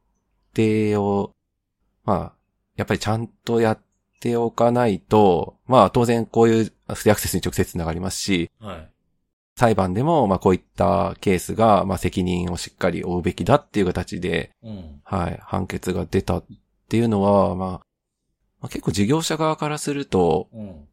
[0.52, 1.32] 定を、
[2.04, 2.32] まあ、
[2.76, 3.82] やっぱりちゃんとやっ
[4.20, 8.90] ておかないと、まあ当然こういうアクセスに直接つながりますし、はい。
[9.56, 15.00] 裁判でもまあこういったケースがまあ責任をしっかり負うべきだっていう形で、うん。
[15.04, 16.44] はい、判決が出たっ
[16.88, 17.80] ていうのは、まあ、ま
[18.62, 20.88] あ結構事業者側からすると、うん。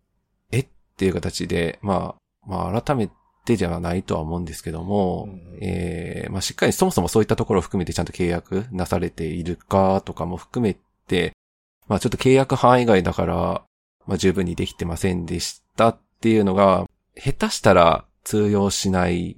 [0.58, 0.66] っ
[1.02, 2.14] ていう形で、ま
[2.46, 11.34] あ、まあ改めててじゃないとは思うんですけども、うんうんえーまあ、しっかりそもそもそういったところを含めてちゃんと契約なされているかとかも含めて、
[11.88, 13.36] まあ、ちょっと契約範囲外だから、
[14.06, 16.86] まあ、十分にできてませんでしたっていうのが、
[17.18, 19.38] 下手したら通用しない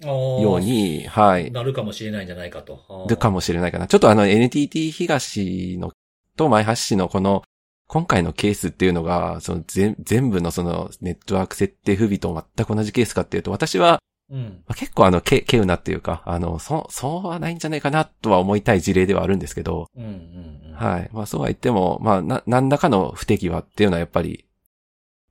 [0.00, 3.06] よように、はい、なるかもしれないんじゃないかと。
[3.08, 3.86] るかもしれないかな。
[3.86, 5.92] ちょっとあの NTT 東の
[6.36, 7.42] と前橋市のこの
[7.86, 14.62] 今回のケースっていうのが、その全全部のそのネットワーク設定不備と全く同じケースかっていうと、私はうん。
[14.66, 20.74] まあ結構あの、け、けうなっていうか、あの、そう、そうはないんじゃないかなとは思いたい事例ではあるんですけど、うんうんうん。
[20.74, 21.10] はい。
[21.12, 24.46] まあそうは言っても、まあな、何らかの不手際っていうのはやっぱり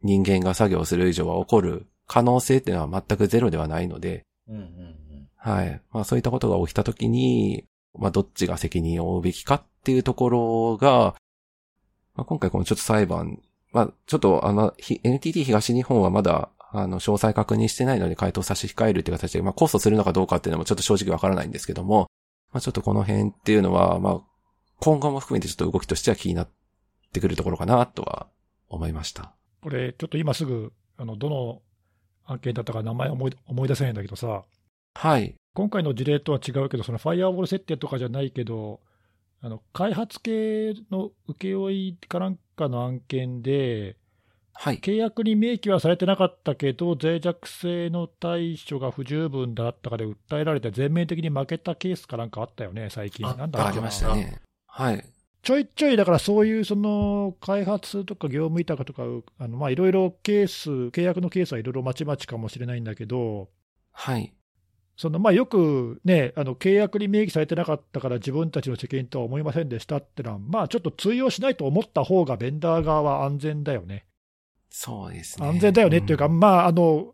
[0.03, 5.29] 人間が作業する以上は起こる可能性っていうのは全くゼロではないので、うんうんうん。
[5.37, 5.81] はい。
[5.91, 7.65] まあそういったことが起きたときに、
[7.97, 11.15] まあどっちが責任を負うべきかっていうところが、
[12.15, 22.07] まあ今回このちょっと裁判、まあちょっとあの、ひ NTT 東日本はまだ、あの、詳細確認してないので回答差し控えるっていう形で、まあ控訴するのかどうかっていうのもちょっと正直わからないんですけども、
[22.51, 24.21] まあちょっとこの辺っていうのは、まあ
[24.79, 26.49] 今後も含めてちょっと動きとしては気になっ
[27.13, 28.27] てくるところかなとは
[28.69, 29.33] 思いました。
[29.61, 31.61] これ、ちょっと今すぐ、あのどの
[32.25, 34.43] 案件だったか名前思い思い出せないんだけどさ、
[34.95, 35.35] はい。
[35.53, 38.79] 今回の事例とは違うけど、そのファイアウォール設定とかじゃないけど、
[39.41, 43.97] あの開発系の請負いかなんかの案件で、
[44.53, 44.79] はい。
[44.79, 53.27] 契約に明記はされてなかったけど、脆弱性の対処が不十分だったかで訴えられて、全面的に負けたケースかなんかあったよね、最近。
[53.27, 54.41] あなんだありましたね。
[54.67, 55.05] はい。
[55.43, 59.03] ちょいちょい、だからそういうその開発とか業務委託とか、
[59.37, 63.49] あのまあいろいろケース、契約のケースはいろいろまちまちかもしれないんだけど、
[63.91, 64.33] はい。
[64.95, 74.05] そのまあよくね、あの契約に明記されてなかったから自分たちの責任とは思いませんでしたってのは、まあちょっと通用しないと思った方がベンダー側は安全だよね。
[74.69, 75.45] そうですね。
[75.45, 77.13] 安全だよねっていうか、まああの、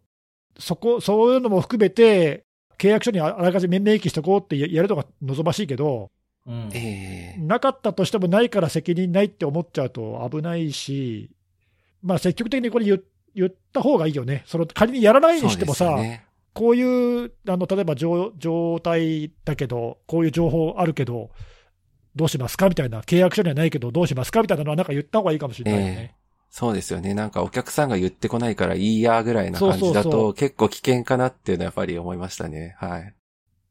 [0.60, 2.44] そこ、そういうのも含めて、
[2.78, 6.12] 契約書にあらかじめ明記しとこうってややるのが望ましいけど、
[6.50, 6.70] うん。
[6.74, 11.30] ええなかったとしてもないから責任ないって思っちゃうと危ないし、
[12.02, 13.02] まあ積極的にこれ言
[13.36, 14.44] 言った方がいいよね。
[14.46, 21.30] その仮にやらないにしてもさ、ねこういう、あの例えば状状態だけど、こういう情報あるけど、
[22.16, 26.16] どうしますかみたいな、契約書にはないけど、どうしますかみたいなのは、なんか言った方がいいかもしれないよね。
[26.50, 27.14] そうですよね。
[27.14, 32.76] なんかお客さんが言ってこないからいいやぐらいな感じだと結構危険かなっていうのはやっぱり思いましたね。
[32.80, 33.14] はい。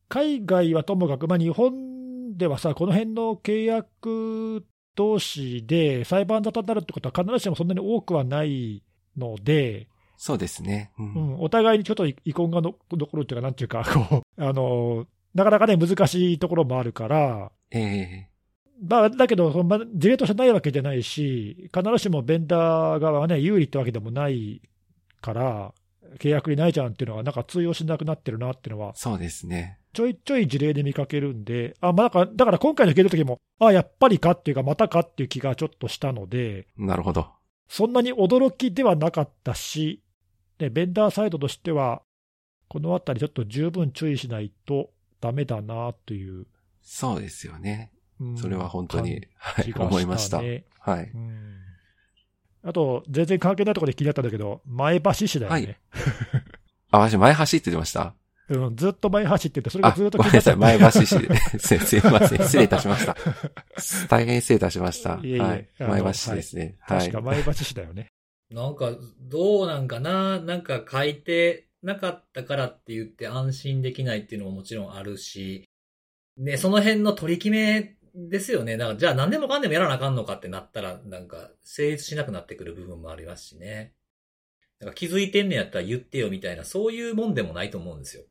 [0.09, 1.98] 海外はともかく、まあ、日本
[2.39, 8.85] ではさ、この辺の契約同士で裁判沙汰になるってことは、必ずしもそんなに多くはない
[9.17, 10.93] ので、そうですね。
[10.99, 11.03] う。
[11.03, 18.29] うんん、お互いにちょっと遺恨がの残るっていうか、なんていうか、こう、あの、なかなかね、難しいところもあるから、ええ
[18.81, 24.63] まあ、だけど、そのま事例としてないわけじゃないし、必ずしもベンダー側はね、有利ってわけでもない
[25.21, 25.73] から、
[26.19, 29.78] 契約にないじゃんっていうのは、なんか通用しなくなってるなっていうのは、そうですね。
[29.99, 37.27] ちょいちょい事例で見かけるんで、あまあ、だからだから今回の聞いた時も、あやっぱりかっていうか、またかっていう気がちょっとしたので、なるほど。
[37.67, 40.01] そんなに驚きではなかったし、
[40.61, 42.03] ね、ベンダーサイドとしては、
[42.69, 46.47] このあたりちょっと十分注意しないとダメだなという、
[46.81, 47.91] そうですよね。
[48.21, 50.41] うんそれは本当に、はい、思いました。
[50.41, 51.11] ねはい。
[51.13, 51.57] うん
[52.63, 55.81] あと、全然関係ないところで気になったんだけど、前橋市だよね。
[56.91, 58.15] あ、私前走ってました。
[58.51, 60.57] うん、ずっと前橋って言って、それがあ、ずっとごめんなさい。
[60.57, 61.37] 前橋市で。
[61.59, 62.39] すすいません。
[62.39, 63.17] 失礼いたしました。
[64.09, 65.21] 大変失礼いたしました。
[65.23, 65.69] いえいえはい。
[65.79, 66.77] 前橋市ですね。
[66.81, 67.01] はい。
[67.01, 68.07] 確か前橋市だよね。
[68.51, 70.41] なんか、どうなんかな？
[70.41, 75.69] なんか書いてなかったからって言って安心できないっていうのももちろんあるし、
[76.39, 78.77] ね、その辺の取り決めですよね。
[78.77, 83.93] だから、じゃあ何でもかんでもやらなあかんのかってなったら、なんか、成立しなくなってくる部分もありますしね。
[84.81, 88.25] なんか気づいてんねやったら言ってよみたいな、そういうもんでもないと思うんですよ。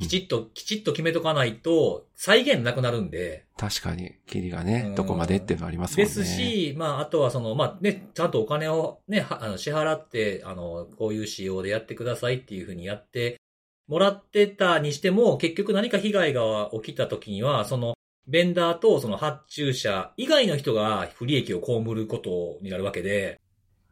[0.00, 3.46] きちっと、きちっと決めとかないと、再現なくなるんで。
[3.56, 6.24] 確かに、キリがねう、んどこまでっていうのありますもんでね。
[6.24, 13.40] すし、まあ、あとはその、まあね、ちゃんとお金をね、はあの支払って、あの、こういう仕様でやってくださいっていうふうにやって
[13.88, 17.94] もらってたにしても、結局何か被害が起きた時には、その、
[18.26, 23.43] ベンダーとその発注者以外の人が不利益を被ることになるわけで、うん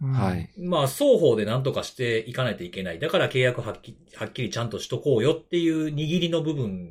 [0.02, 0.50] はい。
[0.58, 2.98] まあ、双方で何とかしていかないといけない。
[2.98, 6.90] だから契約はっきはっきりちゃんとしとこうよっていう握りの部分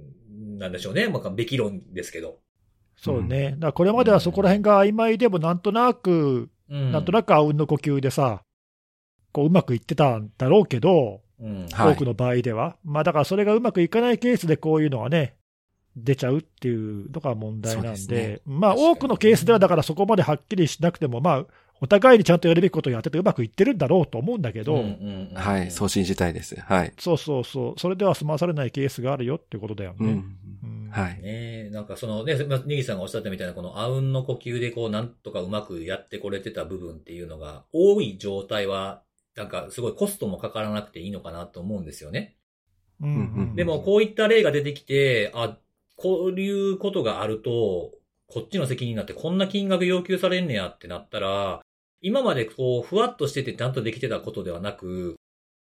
[0.57, 1.09] なんでしょうね。
[1.09, 2.39] まあ、べき論ですけど。
[2.95, 3.51] そうね。
[3.51, 6.91] だからこれまではそこら辺が曖昧でも、なんとなく、うん。
[6.91, 8.43] なんとなくあうんの呼吸でさ、
[9.33, 11.67] こううまくいってたんだろうけど、うん。
[11.71, 12.77] はい多くの場合では。
[12.83, 15.35] まあだからそれがうまくいかないケースでこういうのはね、
[15.95, 21.45] 出ちゃうっていうのが問題なんで、ですねまあ多くのケースではだからそこまではっきりしなくても、まあ
[21.83, 26.55] お互いにちゃんとやるべきことをやっててうまくいってるんだろうと思うんだけど、うんうんうんはい、送信自体です。
[26.61, 26.93] はい。
[26.99, 29.97] そうそうそう、それでは済まされないケースがあるよってことだよね。
[29.99, 30.07] うん。
[30.63, 31.13] うんはい。
[31.15, 39.01] ねえ、なんかそのね、まネギさんがおっしゃったみたいな、このあうんの呼吸でこう、なんとかうまくやってこれてた部分っていうのが多い状態は、
[39.35, 42.35] なんかすごいコストもかからなくていいのかなと思うんですよね。
[43.01, 43.17] うんう
[43.53, 45.57] んでもこういった例が出てきて、あ、
[45.95, 47.91] こういうことがあると、
[48.27, 51.61] こっちの責任になってこんな金額要求されんねやってなったら、
[52.01, 55.15] 今までこう、ふわっとしててちゃんとできてたことではなく、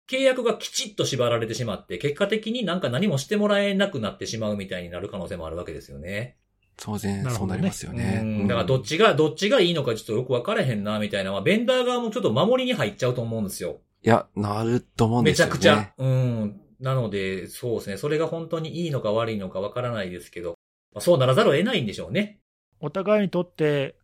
[0.10, 6.38] 契約がきちっと縛られてしまって、結果的になんか何もしてもらえなくなってしまうみたいになる可能性もあるわけですよね。
[6.78, 8.20] 当然、なるほどねそうなりますよね。
[8.24, 13.80] うんだからどっちが、どっちがいいのかちょっとよくわからへんな、みたいなのは、ベンダー側もちょっと守りに入っちゃうと思うんですよ。
[14.04, 15.52] いや、なると思うんでめちすよね。
[15.52, 15.94] ゃくちゃ。
[15.98, 16.62] うん。
[16.80, 17.98] なので、そうですね。
[17.98, 20.56] それが本当にいいのか悪いのかわからないですけど、
[20.94, 22.40] まあ、そうならざるを得ないんでしょうね。
[22.80, 23.96] お互いにとって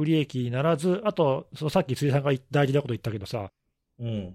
[0.00, 3.50] 不利益にならず、あと、そのさっき辻さんが大事なこと言ったけどさ、
[3.98, 4.34] うん。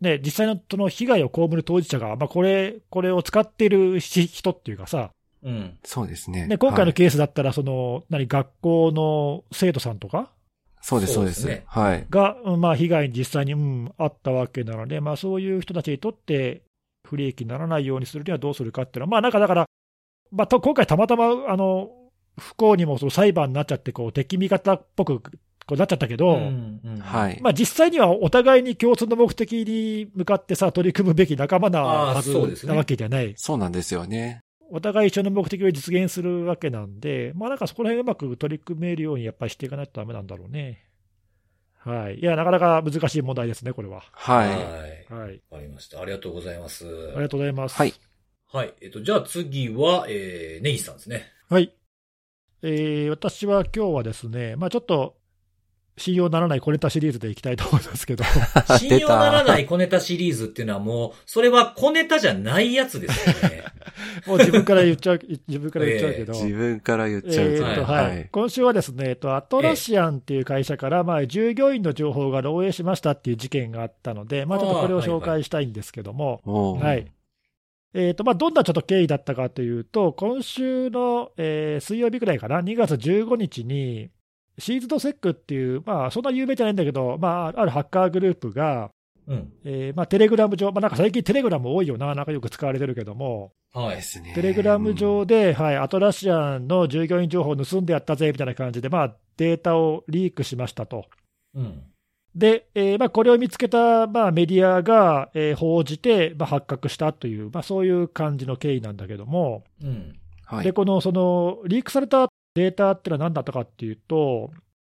[0.00, 5.12] ね、実際のその被害を被る当事者が、まあ、これ、これを使ってるし人っていうかさ、
[5.44, 5.78] うん。
[5.84, 6.48] そうですね。
[6.48, 10.32] ね、今回はいのケースだったら、その、何、学校の生徒さんとか？
[10.80, 11.32] そうです、そうで。
[11.32, 12.06] すはい。
[12.10, 16.62] が、うんまあ、被害に実際に、うん、あったわけなので、まあ、そういう人たちにとって
[17.06, 19.66] 不利益にならないようにするにはどうするかっていうのは、まあ、なんかだから、
[20.32, 21.90] まあ、と今回たまたま、あの、
[22.38, 25.20] 不幸にもその裁判になっちゃって、こう、敵味方っぽく
[25.66, 27.38] こうなっちゃったけど、うんうんはい。
[27.42, 33.34] まあ、実際にはお互いに共通の目的に向かってさ、取り組むべき仲間なはずなわけじゃない。
[33.36, 34.40] そうなんですよね。
[34.70, 40.84] お互い一緒の目的を実現するわけなんで、まあなんかそこら辺うまく取り組めるようにやっぱりしていかないとダメなんだろうね。
[41.78, 42.18] はい。
[42.18, 44.02] いや、なかなか難しい問題ですね、これは。
[44.12, 44.48] はい。
[44.48, 44.58] はい。
[44.58, 45.42] はい。
[45.50, 46.00] わかりました。
[46.00, 46.84] ありがとうございます。
[46.86, 47.76] ありがとうございます。
[47.76, 47.94] はい。
[48.52, 48.74] はい。
[48.80, 51.32] えっと、じゃあ次は、えー、ネギさんですね。
[51.48, 51.72] はい。
[52.68, 55.16] えー私は今日はですね、まあちょっと、
[55.98, 58.24] 信用ならない小ネタシリーズでいきたいと思いますけど、
[58.78, 63.64] 信用ならない小ネタシリーズっていうのはもう、それは小ネタじゃないやつですよね。
[64.26, 67.40] もう自分から言っちゃう、自分から言っちゃうけど、 自分から言っちゃうと。
[67.40, 68.06] えーとはい。
[68.08, 68.28] はい。
[68.30, 76.84] 今週はですね、えっと、アトラシアンっていう会社から、まあ、従業員の情報が漏洩しましたっていう事件があったので、まあ、ちょっとこれを紹介したいんですけども、おー。
[76.84, 77.06] はい。
[77.98, 84.10] えっ、と、まあ、どんなちょっと経緯だったかというと、今週の、えー水曜日くらいかな、2月15日に、
[84.58, 88.90] シーズドセックっていう、まあ、そんな有名じゃないんだけど、まあ、あるハッカーグループが、
[89.26, 89.52] うん。
[89.64, 93.96] えーまあ、テレグラム上、まあ、なんか最近テレグラム多いよな、なんかよく使われてるけども、はい。
[93.96, 94.32] ですね。
[94.34, 101.06] テレグラム上で、はい、アトラシアンの従業員情報を盗んでやったぜみたいな感じで、まあ、データをリークしましたと。
[101.54, 101.82] うん。
[102.36, 110.18] で、えーまあ、これを見つけた、まあ、メディアが、えー報じて、まあ、発覚したという、まあ、そういう感じの経緯なんだけども、うん。
[110.44, 110.64] はい。
[110.64, 114.50] でこのそのリークされたデータってのは何だったかっていうと、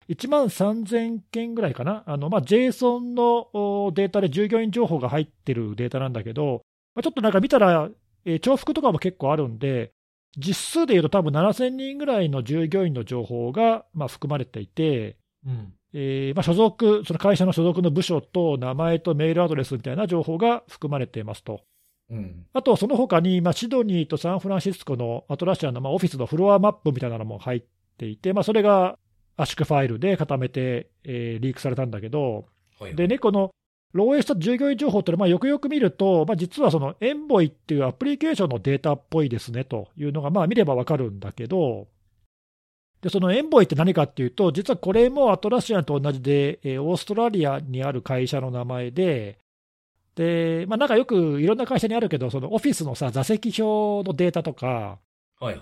[0.07, 3.49] 1万3000件ぐらいかな、あのまあ、JSON の
[3.87, 6.61] おデータで従業員情報が入ってるデータなんだけど、
[6.93, 7.89] まあ、ちょっとなんか見たら、
[8.25, 9.93] えー重複とかも結構あるんで、
[10.37, 15.73] 実数でいうと多分7000人ぐらいの従業員の情報がまあ含まれていて、うん。
[15.93, 21.61] えーまあ、所属、その会社の所属の部署と名前とメールアドレスみたいな情報が含まれていますと。
[22.09, 22.45] うん。
[22.53, 27.63] あと、その他に、まあ、シドニーとサンフランシスコのアトラシアンの、まあ、オフィスのフロアマップみたいなのも入っ
[27.97, 28.97] ていて、まあ、それが
[29.37, 32.45] 圧縮ファイルで固めて、えーリークされたんだけど、
[32.79, 32.95] はい。
[32.95, 33.51] でね、この
[33.93, 41.87] 漏洩した従業員情報ってのは、まあ、よくよく見ると、まあ、実はそのエンボイっていうアプリケーションのデータっぽいですねというのが、まあ、見ればわかるんだけど、
[43.01, 49.39] でそのエンボイって何かっていうと、実はこれもアトラシアンと同じで、えーオーストラリアにある会社の名前で、
[50.15, 54.99] でまあ、なんかよくいろんな会社にあるけど、そのオフィスのさ座席表のデータとか、
[55.39, 55.59] はいはい。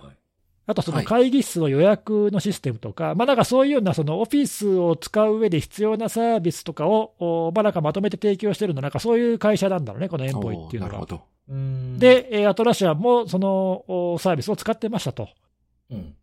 [0.66, 11.06] あとそのはい会議室の予約のシステムとか、まあなんかそういうようなそのオフィスを使う上で必要なサービスとかを、おまあなんかまとめて提供してるの、なんかそういう会社なんだろうね、このエンボイっていうのがなるほ。
[11.06, 11.22] ど。
[11.50, 15.30] うん。、で、えーアトラシアンもそのおサービスを使ってましたと
[15.90, 16.14] うん。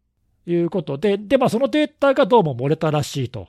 [0.47, 3.49] いうことで、で、まあそのデータがどうも漏れたらしいと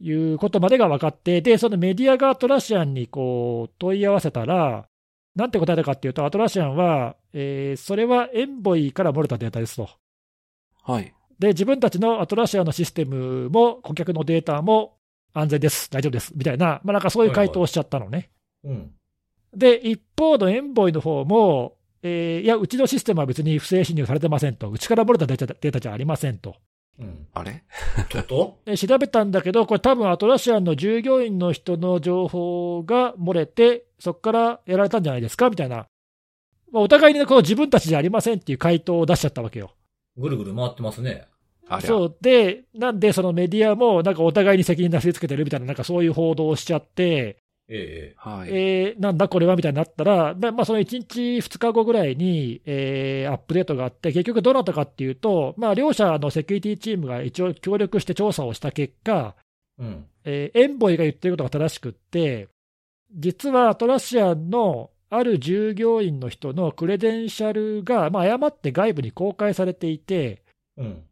[0.00, 4.86] いうことまでが分かって、で、そのメディアがアトラシアンにこう問い合わせたら、
[5.34, 9.88] なんて答えたかっていうと、アトラシアンは、えーそれはエンボイから漏れたデータですと。
[10.84, 11.14] はい。
[11.38, 14.98] で、自分たちのアトラシアのシステムも顧客のデータも
[15.32, 18.30] 安全です、大丈夫です、みたいな、まあ、なんかそういう回答をしちゃったのね。
[18.64, 18.92] うん。
[19.54, 26.56] で、一方のエンボイの方も、えーいや、うちのシステムは別に不正侵入されてませんと、うちから漏れたデータデータじゃありませんと。
[26.98, 27.26] うん。
[27.32, 27.62] あれ？
[28.08, 28.58] ちょっと？
[28.64, 35.48] で 調べたんだけど、これ多分アトラシアンの従業員の人の情報が漏れて、そこからやられたんじゃないですか？
[35.48, 35.86] みたいな。
[36.70, 39.72] まあお互いにこう自分たちじゃありませんっていう回答を出しちゃったわけよ。
[40.16, 41.26] ぐるぐる回ってますね。
[41.80, 42.16] そう。
[42.20, 47.38] で、なんでそのメディアもなんかお互いに責任なすりつけてるみたいな、なんかそういう報道をしちゃって、
[47.74, 48.50] えはい。
[48.50, 59.34] えーなんだこれはみたいになったら、まあ、まあその1日、2日後ぐらいに、えーアップデートがあって、結局どうなったかっていうと、まあ、両者のセキュリティチームが一応協力して調査をした結果、
[59.78, 60.06] えうん。
[60.24, 62.48] えーエンボイが言ってることが正しくって、
[63.14, 70.42] 実はアトラシアンのある従業員の人のクレデンシャルが、まあ、誤って外部に公開されていて、
[70.76, 71.02] うん。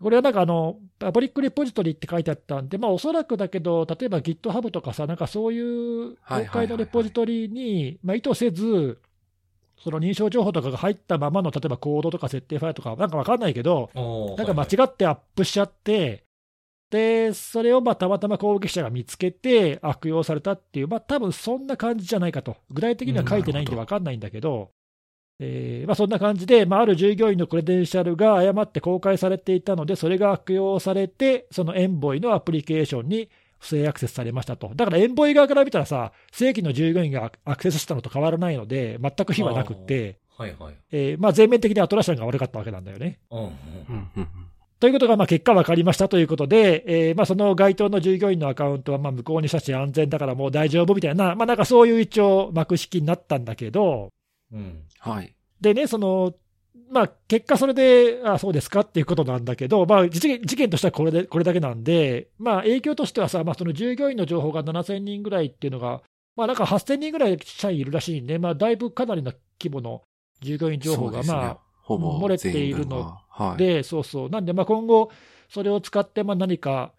[0.00, 8.98] これはなんかあの、パブリックレポジトリって書いてあったんで、まあ、おそらくだけど、例えば GitHub とかさ、なんかそういう公開のレポジトリに、まあ、意図せず、
[9.82, 13.90] その認証情報とかが入ったままの、例えばコードとか設定ファイルとか、なんかわかんないけど、
[14.38, 16.24] なんか間違ってアップしちゃって、
[16.90, 22.56] で、それをまあたまたま攻撃者が見つけて悪用されたっていう、まあ多分そんな感じじゃないかと。
[22.70, 24.70] 具体的には書いてないんでわかんないんだけど、
[25.42, 34.70] えーまあそんな感じで、まあある従業員のクレデンシャルが誤って公開されていたので、それが悪用されて、そのエンボイのアプリケーションに不正アクセスされましたと。
[34.76, 40.74] だからエンボイ側から見たらさ、正規の従業員がアクセスしたのと変わらないので、全く非はなくって、はいはい。
[40.92, 43.18] えーまあ全面的にアトラシアンが悪かったわけなんだよね。
[43.30, 43.50] うんうん
[44.16, 44.28] うん
[44.80, 54.08] ということが、まあ、結果分かりましたということで、えーまあ、その該当の従業員のアカウントはまあ向こうにしたし安全だからもう大丈夫みたいな、まあ、なんかそういう一応幕式になったんだけど、
[54.50, 54.84] うん。
[55.00, 55.34] はい。
[55.60, 56.34] でね、その、
[56.90, 66.02] まあ、結果それで、あそうですかっていうことなんだけど、まあ、事件事件としてはこれでこれだけなんで、まあ、影響としてはさ、まあ、その従業員の情報が7000人ぐらいっていうのが、
[66.36, 70.02] まあ、なんか8000人ぐらい社員いるらしいんで、まあ、だいぶかなりの規模の
[70.40, 73.56] 従業員情報が、まあ、ほぼ漏れているの全員分がはい。
[73.56, 75.10] で、そうそう、なんで、まあ、今後、
[75.48, 76.92] それを使ってまあ何か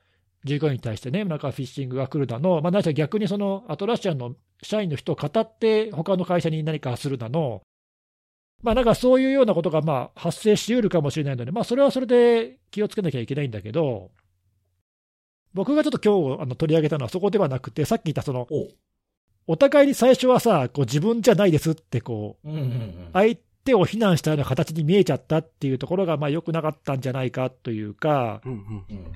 [0.44, 7.62] 従業員に対してね、なんかフィッシングが来るだの、まあ、ないしは逆にそのアトラシアンの社員の人を語って、他の会社に何かするだの、
[8.64, 14.12] まあ、なんかそういうようなことがまあ発生しうるかもしれないので、まあ、それはそれで気をつけなきゃいけないんだけど、
[15.54, 18.68] 僕がちょっと今日あの取り上げたのはそこではなくて、さっき言ったその、お
[19.48, 22.48] お互いに最初はさ、こう自分じゃないですってこう。
[23.14, 29.12] 相手を非難したような形に見えちゃったっていうところが、まあ良くなかったんじゃないかというか、うんうんうん。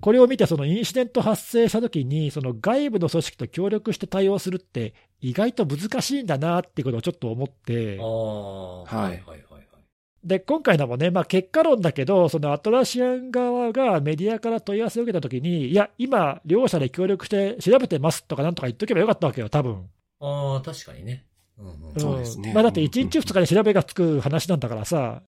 [0.00, 8.82] これを見て、そのインシデント発生したときに、その外部の組織と協力して対応するって、意外と難しいんだなっていうことをちょっと思ってあ、あ。
[8.84, 9.64] はいはいはいはいはい。
[10.24, 19.88] で今回のもね、まあ、結果論だけど、そのアトラシアン側がメディアから問い合わせを受けたときに、いや、今、両者で協力して調べてますとかなんとか言っとけばよかったわけよ、多分
[20.20, 21.24] ああ、確かにね。
[21.58, 21.72] うんうん。
[21.72, 25.22] うんそうですねまあ、だって1日、2日で調べがつく話なんだからさ、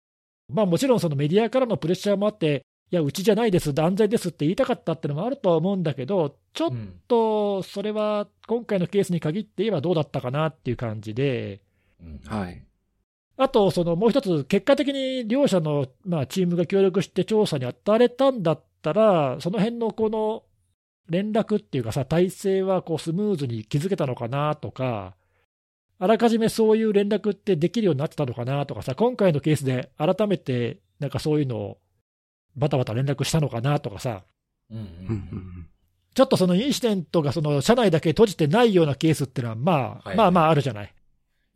[0.53, 2.63] まあ、もちろんそのメディアからのプレッシャーもあって、
[2.93, 11.61] いや、うちじゃないです、安全ですって言いたかったってのもあるとは思うんだけど、ちょっうんとそれは今回のケースに限って言えばどうだったかなっていう感じで、
[12.03, 12.65] うんはい。
[13.37, 20.43] あと、そのもう一つ、結果的に両者の、まあ、チームが協力して調査に当たれたんだったら、その辺のこの
[21.09, 25.15] 連絡っていうかさ、体制はこうスムーズに築けたのかなとか、
[25.99, 31.79] あらかじめそういう連絡ってできるようになってたのかなとかさ、今回のケースで改めて、なんかそういうのを
[32.61, 34.23] バタバタ連絡したのかなとかさ、
[34.71, 35.67] うんううんうんん
[36.15, 39.73] ちょっとそのインシデントがその社内だけ閉じてないようなケースっていうのは、ま
[40.05, 40.95] あ、はいまあまああるじゃない？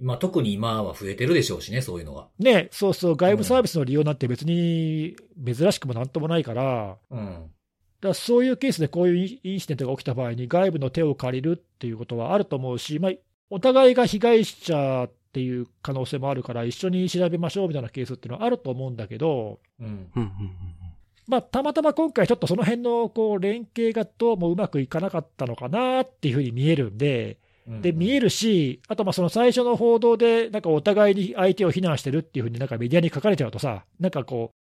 [0.00, 2.28] まあ特に今は増えてるでしょうしね、そういうのは。
[2.38, 7.18] ね、そうそう、外部サービスの利用なんて別に珍しくもなんともないから、うん。
[8.00, 13.12] だからそういうケースでこういうインシデントが起きた場合に外部の手を借りるっていうことはあると思うし、まあ、
[13.50, 20.10] お互いが被害者っていう可能性もあるから、一緒に調べましょうみたいなケースっていうのはあると思うんだけど、うん。
[21.26, 27.82] まあ、たまたま今回、ちょっとその辺のこう連携がどうもうまくいかなかったのかなっていうふうに見えるんで、うん。
[27.82, 34.56] で見えるし、あとまあその最初の報道で、なんかお互いに相手を非難してるっていうふうになんかメディアに書かれちゃうとさ、なんかこう、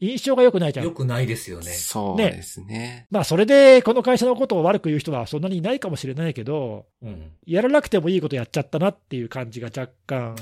[0.00, 0.92] 印象が良くないじゃんよ。
[0.92, 1.72] くないですよね。
[1.72, 3.06] そうですね。
[3.10, 7.32] まあそれでこの会社のことを悪く言う人はそんなにいないかもしれないけど、うん。
[7.46, 10.36] やらなくてもいいことやっちゃったなっていう感じが若干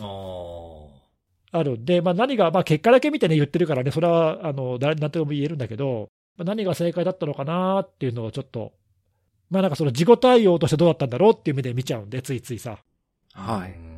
[1.52, 8.72] あるんで、まあ、何が、まあ、結果だけ見てね、言ってるからね、それはあの誰なんとでも言えるんだけど、まあ、何が正解だったのかなっていうのをちょっと、
[9.50, 12.78] まあなんかその自己対応としてどうだったんだろうっていう目で見ちゃうんで、ついついさ、
[13.32, 13.70] はい。
[13.70, 13.96] うん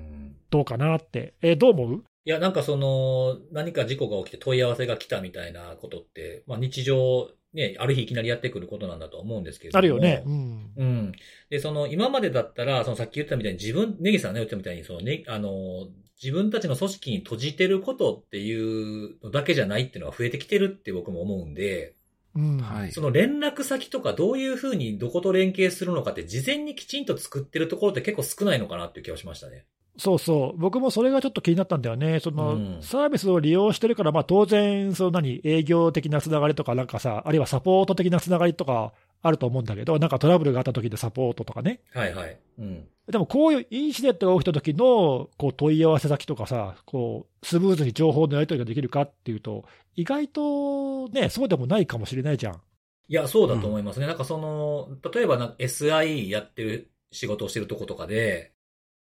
[0.50, 2.04] どうかなって、えーどう思う？
[2.24, 9.78] いや、なんかその、何か事故が起きて問い合わせが来たみたいなことって、まあ日常、ね、ある日いきなりやってくることなんだと思うんですけれども。
[9.78, 10.22] あるよね。
[10.26, 10.72] うん。
[10.76, 11.12] うん。
[11.50, 15.50] で、その、今までだったら、そのさっき言ったみたいに自分、ネギさんが言ったみたいに、そのね、あの、
[16.22, 21.94] 自分たちの組織に閉じてることっていうのだけじゃないっていうのは増えてきてるって僕も思うんで、
[22.34, 22.58] うん。
[22.58, 22.92] はい。
[22.92, 29.64] その連絡先とかどういうふうにどこと連携するのかって事前にきちんと作ってるところって結構少ないのかなっていう気がしましたね。
[29.98, 38.92] そうそう、僕もそれがちょっと気になったんだよね、その、うんサービスを利用してるから、まあ、当然、その何、営業的なつながりとか、なんかさ、あるいはサポート的なつながりとか
[39.22, 42.38] あると思うんだけど、なんかトラブルがあった時でサポートとかね、はいはい。
[42.58, 42.88] うん。
[43.10, 49.64] でもこういうインシデントが起きた時のこう問い合わせ先とかさ、こうスムーズに情報のやり取りができるかっていうと、
[49.96, 52.60] 意外とね、そうでもないかもしれないじゃん。
[53.10, 54.06] いや、そうだと思いますね。
[54.06, 58.52] なんかその、例えばなんか SI やってる仕事をしてるとことかで、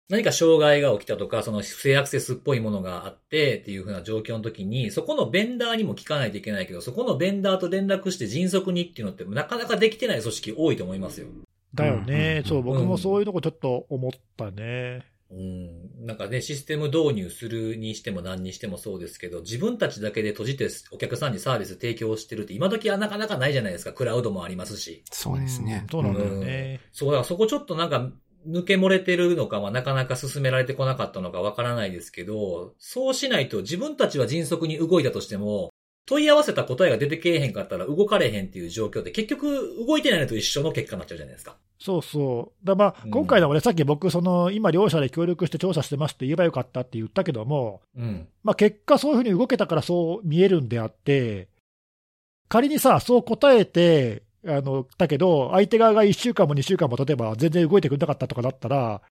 [0.08, 11.26] 何か障害が起きたとか、その不正アクセスっぽいものがあってっていう風な状況の時に、そこのベンダーにも聞かないといけないけど、そこのベンダーと連絡して迅速にっていうのってなかなかできてない組織多いと思いますよ。
[11.74, 15.04] だよね、うんそう、僕もそういうとこちょっと思ったね。
[15.30, 16.06] うん。
[16.06, 23.92] なんかね、システム導入するにしても何にしてもそうですけど、自分たちだけで閉じてお客さんにサービス提供してるって今時はなかなかないじゃないですか。
[23.92, 25.02] クラウドもありますし。
[25.10, 25.86] そうですねん。
[25.90, 26.80] そうなんだよね。
[26.92, 28.10] そう、だからそこちょっとなんか、
[28.46, 35.70] 抜け漏れてるのか、まあ、なかなか進められてこなかったのかわからないですけど、そうしないと自分たちは迅速に動いたとしても、
[36.06, 41.56] 問い合わせた答えが出てけえへんかったら動かれへんっていう状況で結局動いてないのと一緒の結果になっちゃうじゃないですか。
[41.78, 42.66] そうそう。
[42.66, 48.28] だまあうん今回でもね、さっき僕、その今、両者で協力して調査してますって言えばよかったって言ったけども、うん。
[48.44, 51.48] まあ、結果、そういうふうに動けたからそう見えるんであって、
[52.48, 59.02] 仮にさ、そう答えて、あのだけど、相手側が1週間も2週間も例えば全然動いてくれなかったとかだったら、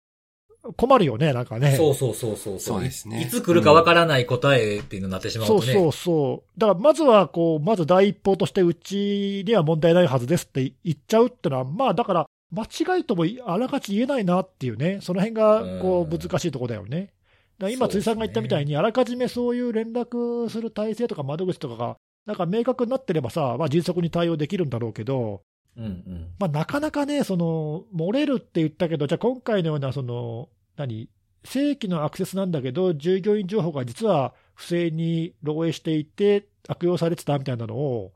[0.77, 1.75] 困るよね、なんかね。
[1.75, 2.59] そうそうそうそう。
[2.59, 5.59] そうですねいつ来るかわからない答えっていうのになってしまうとね。
[5.61, 6.59] そうそうそう。
[6.59, 17.13] だからまずはこう、まず第一報として、うちには問題ないはずですって言っちゃうってのは、まあだから、間違いともあらかじ言えないなっていうね、その辺がこううん難しいところだよね。
[17.59, 25.41] だ今、辻さんが言ったみたいに、あらかじめそういう連絡する体制とか窓口とかが、なんか明確になってればさ、まあ、迅速に対応できるんだろうけど、
[25.77, 26.27] うんうん。
[26.39, 31.09] まあ、なかなかね、その漏れるって言ったけど、じゃあ今回のような、その何、
[31.43, 38.13] 正規のアクセスなんだけど、従業員情報が実は不正に漏洩していて、悪用されてたみたいなのを、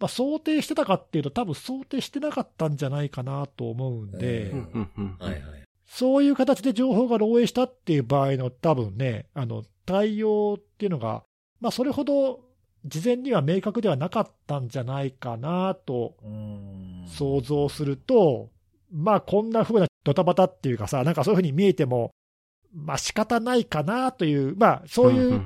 [0.00, 4.52] まあ、想定してたかっていうと、多分想定してなかったんじゃないかなと思うんで。
[5.86, 11.24] そういう形で情報が漏洩したっていう場合の多分ね、あの対応っていうのが、
[11.60, 12.40] まあ、それほど
[12.84, 17.06] 事前には明確ではなかったんじゃないかなとうーん。
[17.06, 18.50] 想像すると、
[18.92, 22.10] まあこんな風なドタバタっていうかさ、なんかそういう風に見えても、
[22.72, 25.42] まあ仕方ないかなという、まあそういう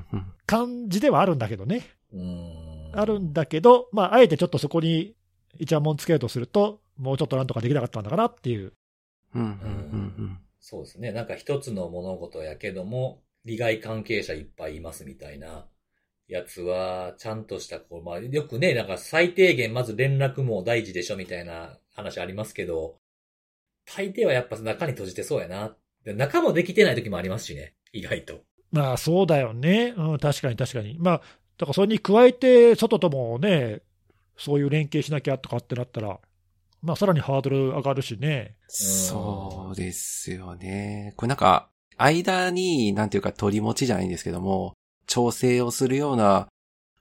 [0.46, 2.90] 感じではあるんだけどね、うーん。
[2.92, 5.14] あるんだけど、まああえてちょっとそこに
[5.58, 8.72] イチャモンつけるとすると、もうちょっとなんとかできなかったんだかなっていう。
[9.34, 9.48] うんうん。
[9.48, 9.50] う
[10.22, 10.38] ん。
[10.60, 11.12] そうですね。
[11.12, 15.66] なんか一つの物事やけども、利害関係者いっぱいいますみたいな
[16.28, 22.96] やつは、ちゃんとした、こう、まあ、よくね、なんか最低限まず連絡も大事でしょみたいな話ありますけど、
[23.84, 25.76] 大抵はやっぱ中に閉じてそうやな。
[26.04, 27.74] で中もできてない時もありますしね。
[27.92, 28.40] 意外と。
[28.70, 30.96] まあそうだよね、うん、確かに確かに。
[30.98, 31.18] まあ、
[31.58, 33.82] だからそれに加えて、外ともね、
[34.36, 36.18] そういう連携しなきゃとかってなったら、
[36.80, 38.56] まあさらにハードル上がるしね。
[38.66, 41.12] そうですよね。
[41.16, 44.74] これなんか、間に、なんていうか取り持ちじゃないんですけども、
[45.06, 46.48] 調整をするような、ま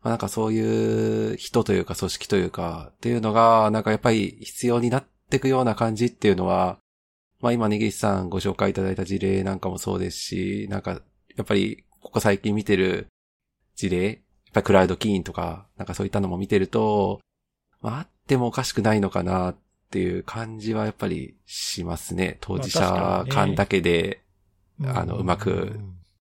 [0.03, 6.77] あなんかそういう人というか組織というか、っていうのが、なんかやっぱり必要になっていくような感じっていうのは、
[7.39, 11.01] まあ今、根岸さんご紹介いただいた事例なんかもそうですし、なんか、
[11.35, 13.07] やっぱり、ここ最近見てる
[13.75, 14.17] 事例、やっ
[14.53, 17.19] ぱりクラウドキーンとか、なんかそういったのも見てると、
[17.81, 19.55] まああってもおかしくないのかなっ
[19.91, 22.37] ていう感じはやっぱりしますね。
[22.41, 24.21] 当事まあ者間だけで
[24.85, 25.79] あのうまく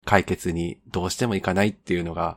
[0.05, 2.35] 解決にどうしてもいかないっていうのが、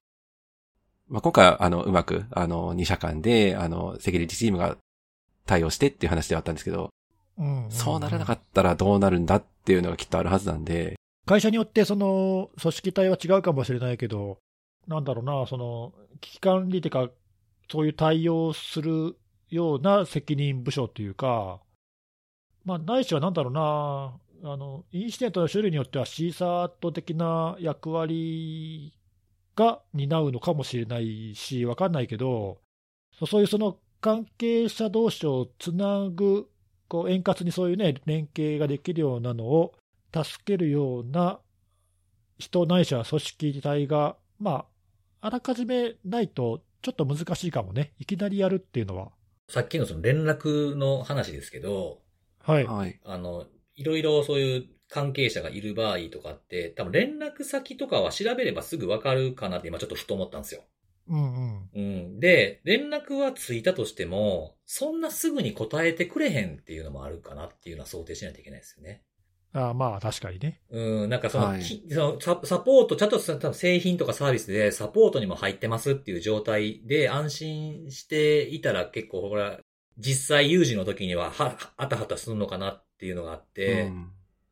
[1.08, 4.76] まあ、今回はあのうまくあの2社間であのセキュリティチームが
[5.46, 6.90] 対応してっていう話ではあったんですけど、
[7.38, 7.66] うん。
[7.70, 10.96] そうならなかったらどうなるんだっていうのがきっとあるはずなんで、
[11.26, 14.38] 会社によってその組織体は違うかもしれないけど、
[14.86, 17.10] なんだろうな、その危機管理というか、
[17.70, 19.16] そういう対応する
[19.50, 21.60] ような責任部署というか、
[22.64, 24.12] まあ、ないしはなんだろうな、
[24.42, 28.92] あのインシデントの種類によっては CSAT 的な役割
[29.56, 32.58] が担うのかもしれないし、わかんないけど、
[33.26, 36.48] そういうその関係者同士をつなぐ、
[36.86, 39.74] こう円滑にそういうね、連携ができるようなのを
[40.14, 41.40] 助けるような
[42.38, 44.66] 人ないしは組織体が、ま
[45.20, 49.10] あ、あらかじめないと、ちょっと難しいかもね、いきなりやるっていうのは。
[49.50, 52.02] さっきのその連絡の話ですけど、
[52.40, 53.00] はい、はい。
[53.04, 53.46] あの、
[53.78, 60.62] いろいろそういう関係者がいる場合とかって、多分連絡先とかは調べればすぐわかるかなって今ちょっとふと思ったんですよ。
[61.08, 62.20] うんうん、うん。
[62.20, 69.02] で、連絡はついたとしても、そんなすぐに答えてくれへんっていうのもあるかなっていうのは想定しないといけないですよね。
[69.54, 70.60] あまあ、確かにね。
[70.70, 79.58] うん、なんかその、はいきそのササポート、ちゃんと多分製品とかサービスでサポートにも入ってますっていう状態で安心していたら結構ほら、
[79.96, 84.10] 実際有事の時にはは、あたはたするのかなっていうのがあって、うん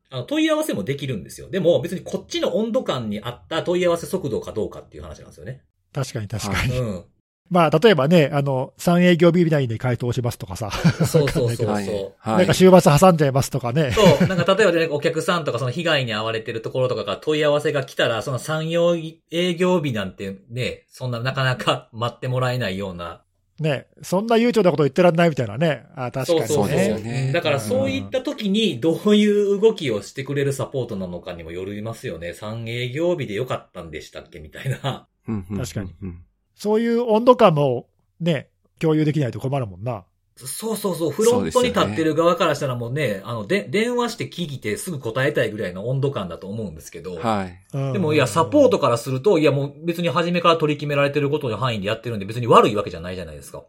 [0.09, 1.49] あの問い合わせもできるんですよ。
[1.49, 5.63] でも別にこっちの温度感に合った問い合わせ速度かどうかっていう話なんですよね。
[5.93, 6.79] 確かに確かに。
[6.79, 7.05] うん。
[7.49, 11.67] まあ、例えばね、あの、3営業日以内に回答しますとかさ、そうそうそうそう。
[11.67, 11.85] はい。
[11.87, 11.91] な
[12.33, 12.47] んはい。
[12.47, 13.91] か週末挟んじゃいますとかね。
[13.91, 18.95] そう、なんか例えばね、お客さんとかその被害に遭われてるところとかが問い合わせが来たら、その産業
[19.31, 23.23] 営業日なんてね、そんななかなか待ってもらえないような。
[23.59, 25.85] ね、そんな悠長なこと言ってらんないみたいなね。
[25.95, 26.47] あ確かにね。
[26.47, 32.33] そうそうですよねだからそういった時にどういう動きをしてくれるサポートなのかにもよりますよね。
[32.33, 35.07] 産営業日でよかったんでしたっけみたいな。
[35.27, 36.23] うんうん確かにうん
[36.55, 37.87] そういう温度感も
[38.19, 38.49] ね、
[38.79, 40.05] 共有できないと困るもんな。
[40.45, 41.11] そうそうそう。
[41.11, 47.15] フロントに立ってる側からしたらもうね、あの、で、電話して聞いてすぐ答えたいぐらいの温度感だと思うんですけど。
[47.15, 47.59] はい。
[47.73, 53.63] うんでも、いや、サポートからすると、いや、もう別に初めから取り決められてることの範囲でやってるんで、別に悪いわけじゃないじゃないですか。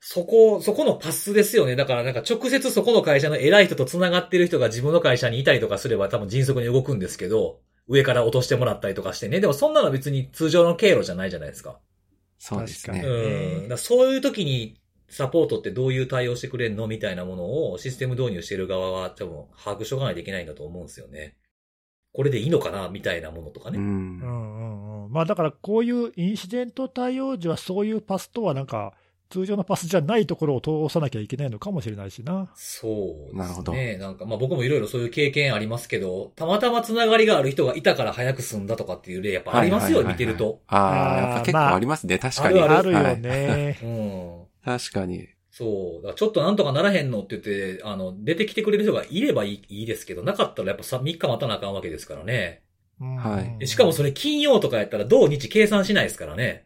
[0.00, 1.76] そこ、そこのパスですよね。
[1.76, 9.40] だから、なんか直接そこの会社の偉い人と繋がってる人が自分の会社にいたりとかすれば多分迅速に動くんですけど、上から落としてもらったりとかしてね。
[9.40, 11.78] でもそんなの別に通常の経路じゃないじゃないですか。
[12.38, 13.02] そうですね。
[13.04, 13.62] うん。
[13.62, 21.36] だからそういう時に、サポートってどういう対応してくれるのみたいなものをシステム導入してる側は多分把握しとかないといけないんだと思うんですよね。
[22.12, 23.78] これでいいのかなみたいなものとかね。
[23.78, 25.12] うんうんうんうん。
[25.12, 28.94] まあだからこういうインシデント対応時はそういうパスとはなんか
[29.28, 32.50] 通常のパスじゃないところを通さなきゃいけないのかもしれないしな。
[32.54, 33.38] そうですね。
[33.38, 40.60] なるほどなんか、まあ僕もいろいろそういう経験ありますけど、たまたまつながりがある人がいたから早く済んだとかっていう例やっぱありますよ、はいはいはいはい見てると。
[40.68, 42.18] ああ、あーやっぱ結構ありますね。
[42.18, 42.60] 確かに。
[42.60, 43.78] あるあるよはいね。
[43.82, 44.45] うん。
[44.66, 45.28] 確かに。
[45.52, 46.02] そう。
[46.02, 52.64] だからちょっとなんとかならへんのって言って、あの、出てきてくれる人がいればいいいいですけど、なかったらやっぱさ3日待たなあかんわけですからね。
[53.00, 56.65] うんはいでしかもそれ金曜とかやったら土日計算しないですからね。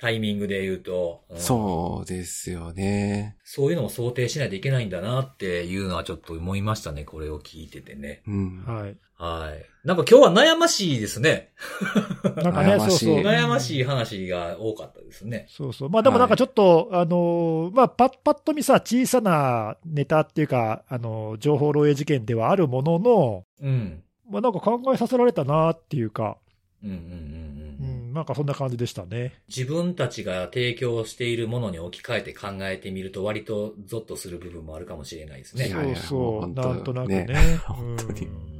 [0.00, 1.24] タイミングで言うと。
[1.28, 3.36] うんそうですよね。
[3.44, 8.22] そういうのも想定しないといけないんだなっていうのはちょっと思いましたね、これを聞いててね。
[8.26, 8.64] うん。
[8.64, 8.96] はい。
[9.14, 9.86] はい。
[9.86, 11.52] なんか今日は悩ましいですね。
[12.42, 13.22] なんかね、悩ましいそうそう。
[13.22, 15.46] 悩ましい話が多かったですね。
[15.50, 15.90] そうそう。
[15.90, 24.02] まあでもなんかちょっと、あのーまあパッ、パッと見さ、小さなネタっていうか、あのー情報漏洩事件ではあるものの、うん。
[24.30, 26.38] まあなんか考えさせられたなっていうか、
[26.82, 27.69] うんうんうんううん。
[28.10, 29.40] ん、なんかそんな感じでしたね。
[29.48, 35.66] 自分たちが提供しているものに置き換えて考えてみると割とゾッとする部分もあるかもしれないですね。
[35.66, 37.24] そうそう、なんとなくね。
[37.24, 38.59] ねうん本当にうん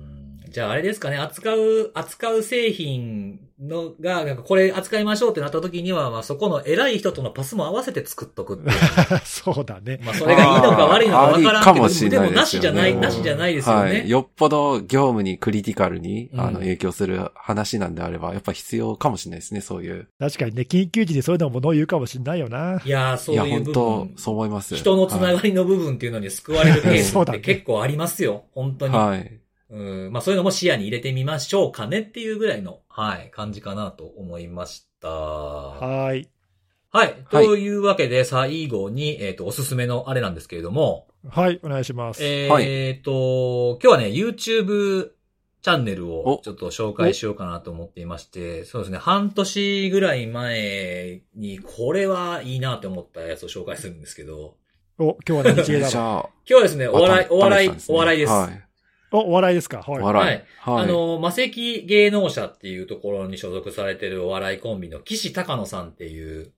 [0.51, 8.77] じゃああれですかね、扱う、扱う製品のが、なんかこれ扱いましょうってなった時には、まあそこの偉い人とのパスも合わせて作っとくっていう。
[9.25, 10.01] そうだね。
[10.05, 13.91] まあそれがいいのか悪いのかわからんけど、あーありかもしれでもなしじゃない、なしじゃないですよね。
[13.91, 14.11] はい。
[14.11, 20.09] よっぽど業務にクリティカルに、あうんの、影響する話なんであれば、やっぱ必要かもしれないですね、そういう。
[20.19, 22.81] 確かにね、緊急時にそういうのものを言うかもしれないよな。
[22.85, 24.15] いやー、そういや、いう部本当分。
[24.17, 24.75] そう思います。
[24.75, 28.45] 人のつながりの部分っていうのに救われる ケースって結構ありますよ。
[28.55, 28.95] 本当に。
[28.97, 29.41] はい。
[29.71, 30.13] うん。
[30.13, 35.09] まあそういうのも視野に入れてみましょうかねっていうぐらいの、はい、感じかなと思いました。
[35.09, 36.21] ははい。
[36.23, 36.29] い。
[36.93, 42.25] はいというわけで、最後に、えっ、と、おすすめのあれなんですけれども、はい、お願いします。
[42.25, 45.11] えっ、はいと、今日はね、YouTube
[45.63, 54.57] チャンネルをおちょっと紹介しようかなと思っていまして、そうですね、半年ぐらい前に、これはいいなと思ったやつを紹介するんですけど、
[54.99, 56.03] お、今日はね、日芸だじわ。
[56.03, 58.33] ゃあ、今日はですね、お笑い、お笑い、お笑いです。
[58.33, 58.70] はい。
[59.13, 59.79] お、お笑いですか？
[59.79, 60.03] はい。
[60.03, 60.27] お笑い。
[60.71, 60.85] はい。
[60.85, 61.51] あの、魔石
[61.87, 66.53] 芸能者っていうところに所属されてるお笑いコンビの岸高野さんっていう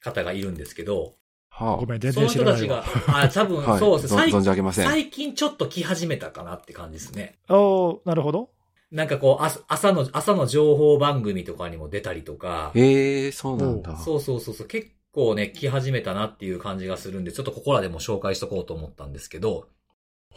[0.00, 1.14] 方がいるんですけど、
[1.50, 3.78] はごめん、全その然知らない人たちがわ。、あ、多分、はい。
[3.78, 4.86] そうですね、最存存じ上げません。
[4.86, 7.38] 最近ちょっと来始めたかなって感じですね。
[7.48, 8.50] おなるほど。
[8.90, 13.96] なんかこう、朝朝の、朝の情報番組とかにも出たりとか、ええー、そうなんだ。
[13.96, 19.68] そうそうそうそう、結構ね、来始めたなっていう感じがするんで、ちょっとここらでも紹介しとこうと思ったんですけど、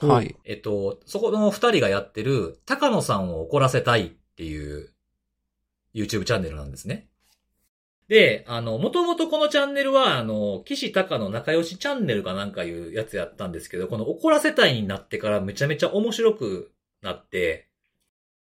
[0.08, 0.36] はい。
[0.46, 4.92] えっと、そこの二人がやってる、高野さんを怒らせたいっていう
[5.94, 7.08] YouTube チャンネルなんですね。
[8.08, 16.72] で、あの、もともとこのチャンネルは、あの、岸高野仲良しチャンネルかなんかいうやつやったんですけど、この怒らせたいになってからめちゃめちゃ面白く
[17.02, 17.70] なって、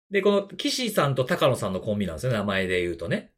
[0.09, 3.33] で、この岸さんと高野さんのコンビなんですよ、名前で言うとね。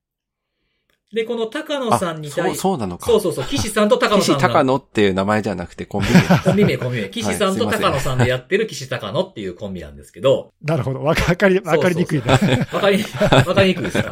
[1.14, 3.08] で、この高野さんにあ、そう、対そうなのか。
[3.08, 6.16] そうそうそう、岸さんと高野さんが岸高野っていう名前じゃなくてコンビニ。
[6.44, 7.10] コンビ名、コンビ名。
[7.10, 11.04] 岸さんと高野さんでやってる岸高野っていうコンビなんですけど、 なるほど。
[11.04, 12.34] わかり、わかりにくいな。
[12.34, 13.04] わかり、
[13.46, 14.10] わかりにくいですか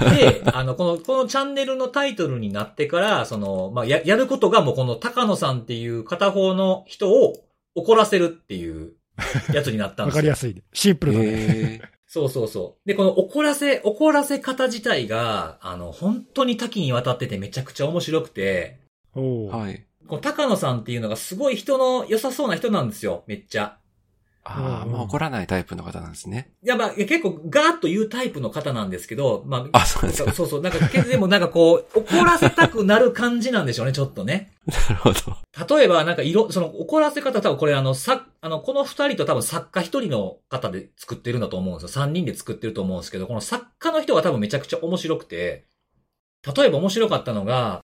[0.00, 0.10] ら。
[0.10, 7.34] で、あの、この、このチャンネルのタイトルになってから、その、まあ、や、やることがもうこの高野さんっていう片方の人を
[7.74, 8.92] 怒らせるっていう
[9.52, 10.16] やつになったんわですよ。
[10.16, 10.62] かりやすいね。
[10.72, 11.95] シンプルだね。
[12.06, 12.88] えそうそうそう。
[12.88, 18.78] で、この怒らせ、怒らせ方自体が、あの、本当に多岐にわたっててめちゃくちゃ面白くて、
[19.48, 19.84] はい。
[20.06, 23.78] この高野さんっていうのがすごい人の良さそうな人なんですよ、めっちゃ。
[24.48, 26.52] ああ、うんまあ怒らないタイプの方なんですね。
[26.62, 30.32] いや、まあ、結構ガーッと言うタイプの方なんですけど、まあ、あ、そうですか。
[30.32, 34.52] そうそう、なんか、けでもなんかこう、怒らせたくなる感じなんでしょうね、ちょっとね。
[34.66, 35.76] なるほど。
[35.76, 41.88] 例えば、なんか色、その怒らせ方多分これあの、さ、あの、この二人と多分作家一人の方で作ってるんだと思うんですよ。
[41.88, 45.64] 三人で作ってると思うんですけど、この作家の人が多分めちゃくちゃ面白くて、
[46.56, 47.80] 例えば面白かったのが、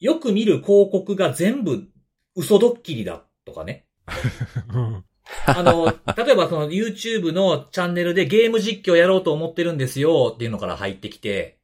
[0.00, 1.88] よく見る広告が全部
[2.36, 3.86] 嘘ドッキリだとかね。
[4.72, 5.04] うん
[5.46, 11.58] あの、例えばその YouTube のチャンネルでゲーム実況やろうと思ってるんですよっていうのから入ってきて、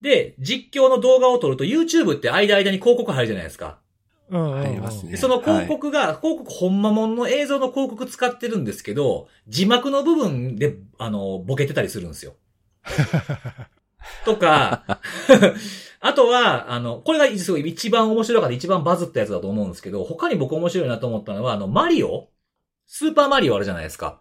[0.00, 3.78] で、実況の動画を撮ると YouTube って間々に広告入るじゃないですか。
[4.30, 12.34] うんうんうん入りますねでその広告が、広告ほんまもんの映像の広告使ってるんですけど、字幕の部分で、あの、ボケてたりするんですよ。
[14.24, 15.00] とか、
[16.00, 22.28] あとは、あの、これがすごい一番面白かった、一番バズったやつだと思うんですけど、他に僕面白いなと思ったのは、あの、マリオ
[22.94, 24.20] スーパーマリオあるじゃないですか。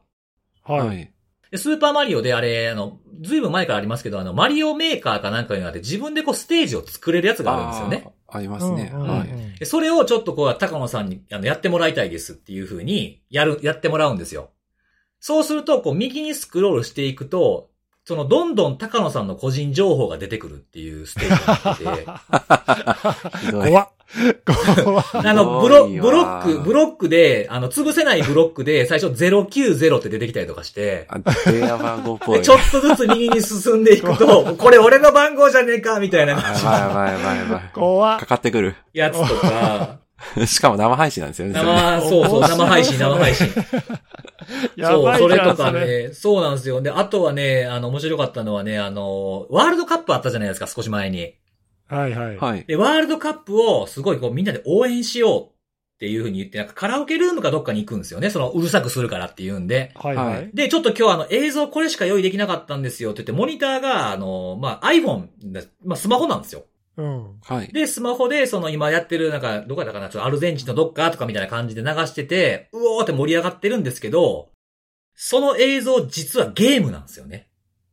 [0.64, 1.12] はい。
[1.58, 8.14] スーパーマリオであれ、あの、ずいぶん前からありますけど、あの、マリオメーカーかなんかになって自分でこうステージを作れるやつがあるんですよね。
[8.30, 8.92] ありますね。
[8.94, 9.60] うんうんうんはい。
[9.60, 14.52] でそれをちょっとこう、高野さんにあのやってもらいたいですっていう風に、やる、やってもらうんですよ。
[15.20, 17.71] そうすると、こう、右にスクロールしていくと、
[18.04, 23.52] その、どんどん高野さんの個人情報が出てくるっていうステージになって。
[23.52, 23.90] 怖っ。
[24.84, 25.06] 怖っ。
[25.14, 32.40] あの、ブロ、ブロック、ブロックで、あの、潰せないブロックで、最初090って出てきたりとかして、あ電話番号っぽい。
[32.40, 38.20] でちょっとずつ右に進んでいくと、 これ俺の番号じゃねえか、みたいな感じのやばいやばいやばい怖っい。
[38.22, 38.26] か。
[38.26, 38.76] かってくる。
[38.94, 40.00] やつとか、
[40.46, 41.54] しかも生配信なんですよね。
[41.54, 43.48] 生、そうそう、生配信、生配信。
[43.52, 43.64] そう、
[44.76, 46.82] やばいそれとかね、そうなんですよ。
[46.82, 51.36] で、あとはね、あの、面白かったのはね、あの、ワールドカップあったじゃないですか、少し前に。
[51.88, 52.38] はいはい。
[52.38, 52.66] はい。
[52.66, 55.54] で、ワールドカップをすごいこうみんなで応援しようっ
[56.00, 58.30] ていう風に言って、なんかカラオケルームかどっかに行くんですよね。
[58.30, 59.92] その、うるさくするからっていうんで。
[59.96, 60.50] はいははいい。
[60.56, 66.64] で、ちょっと今日あの映像これしか用意できなかったんですよって言って、モニターが、あの、まあ、iPhone だ、まあ、スマホなんですよ。
[66.98, 67.40] うん。
[67.42, 67.68] はい。
[67.72, 74.50] で、スマホで、その今やってる、なんか、どこだったかな、ちょっとアルゼンチンのどっかとかみたいな感じで流してて、うおーって盛り上がってるんですけど、
[75.16, 77.48] その映像実はゲームなんですよね。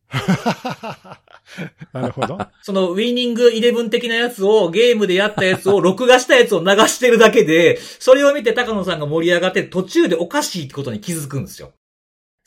[1.93, 2.39] なるほど。
[2.63, 11.73] そのウィニングイレブン的なやつを、ゲームでやったやつを、 録画したやつを流してるだけで、それを見て高野さんが盛り上がって途中でおかしいってことに気づくんですよ。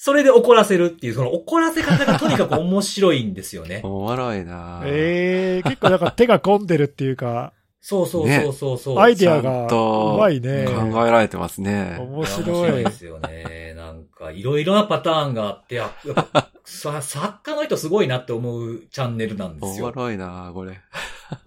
[0.03, 3.81] それで怒らせるっていう、その怒らせ方がとにかく面白いんですよね。
[3.85, 8.97] おもろいなええ結構なんか手が込んでるっていうか、そうそうそうそうそう。
[8.99, 10.65] アイデアちゃんがとうまいね。
[10.65, 11.97] 考えられてますね。
[11.99, 12.83] 面面白い。
[12.83, 13.75] ですよね。
[13.77, 19.85] なんか、いろいろなパターンがあって、あやっぱさ作家の人すごいなって思うチャンネルなんですよ。
[19.85, 20.79] おもろいなこれ。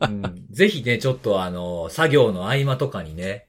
[0.00, 3.48] うん、ぜひね、ちょっとあの、作業の合間とかにね、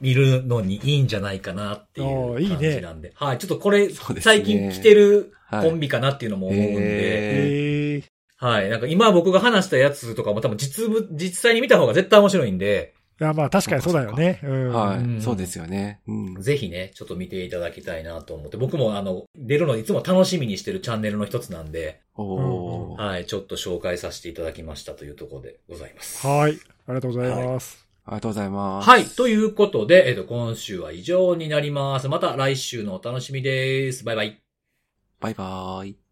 [0.00, 3.12] 見るのにいいんじゃないかなっていうおーいいね感じなんで。
[3.14, 8.04] はい、ちょっとこれ、ね最近来てるはいコンビかなっていうのも思うんで、えええ
[8.38, 14.40] はい、なんか今僕が話したやつとかも多分実物、実際に見た方が絶対面白いんで、いや、まあ確かにそうだよね。
[14.42, 14.72] うん。
[14.72, 15.22] はうんい。
[15.22, 16.00] そうですよね。
[16.06, 16.42] うん。
[16.42, 23.02] ぜひね、ちょっと見ていただきたいなと思って、僕もあの、出るのいつも楽しみにしてるチャンネルの一つなんで、おー。
[23.02, 26.26] はい、ちょっと紹介させていただきましたというところでございます。
[26.26, 26.52] はい。
[26.52, 27.85] ありがとうございます。
[28.06, 28.88] ありがとうございます。
[28.88, 29.04] はい。
[29.04, 32.08] ということで、えっ、と、今週は以上になります。
[32.08, 34.04] また来週のお楽しみです。
[34.04, 34.40] バイバイ。
[35.18, 36.05] バイバーイ。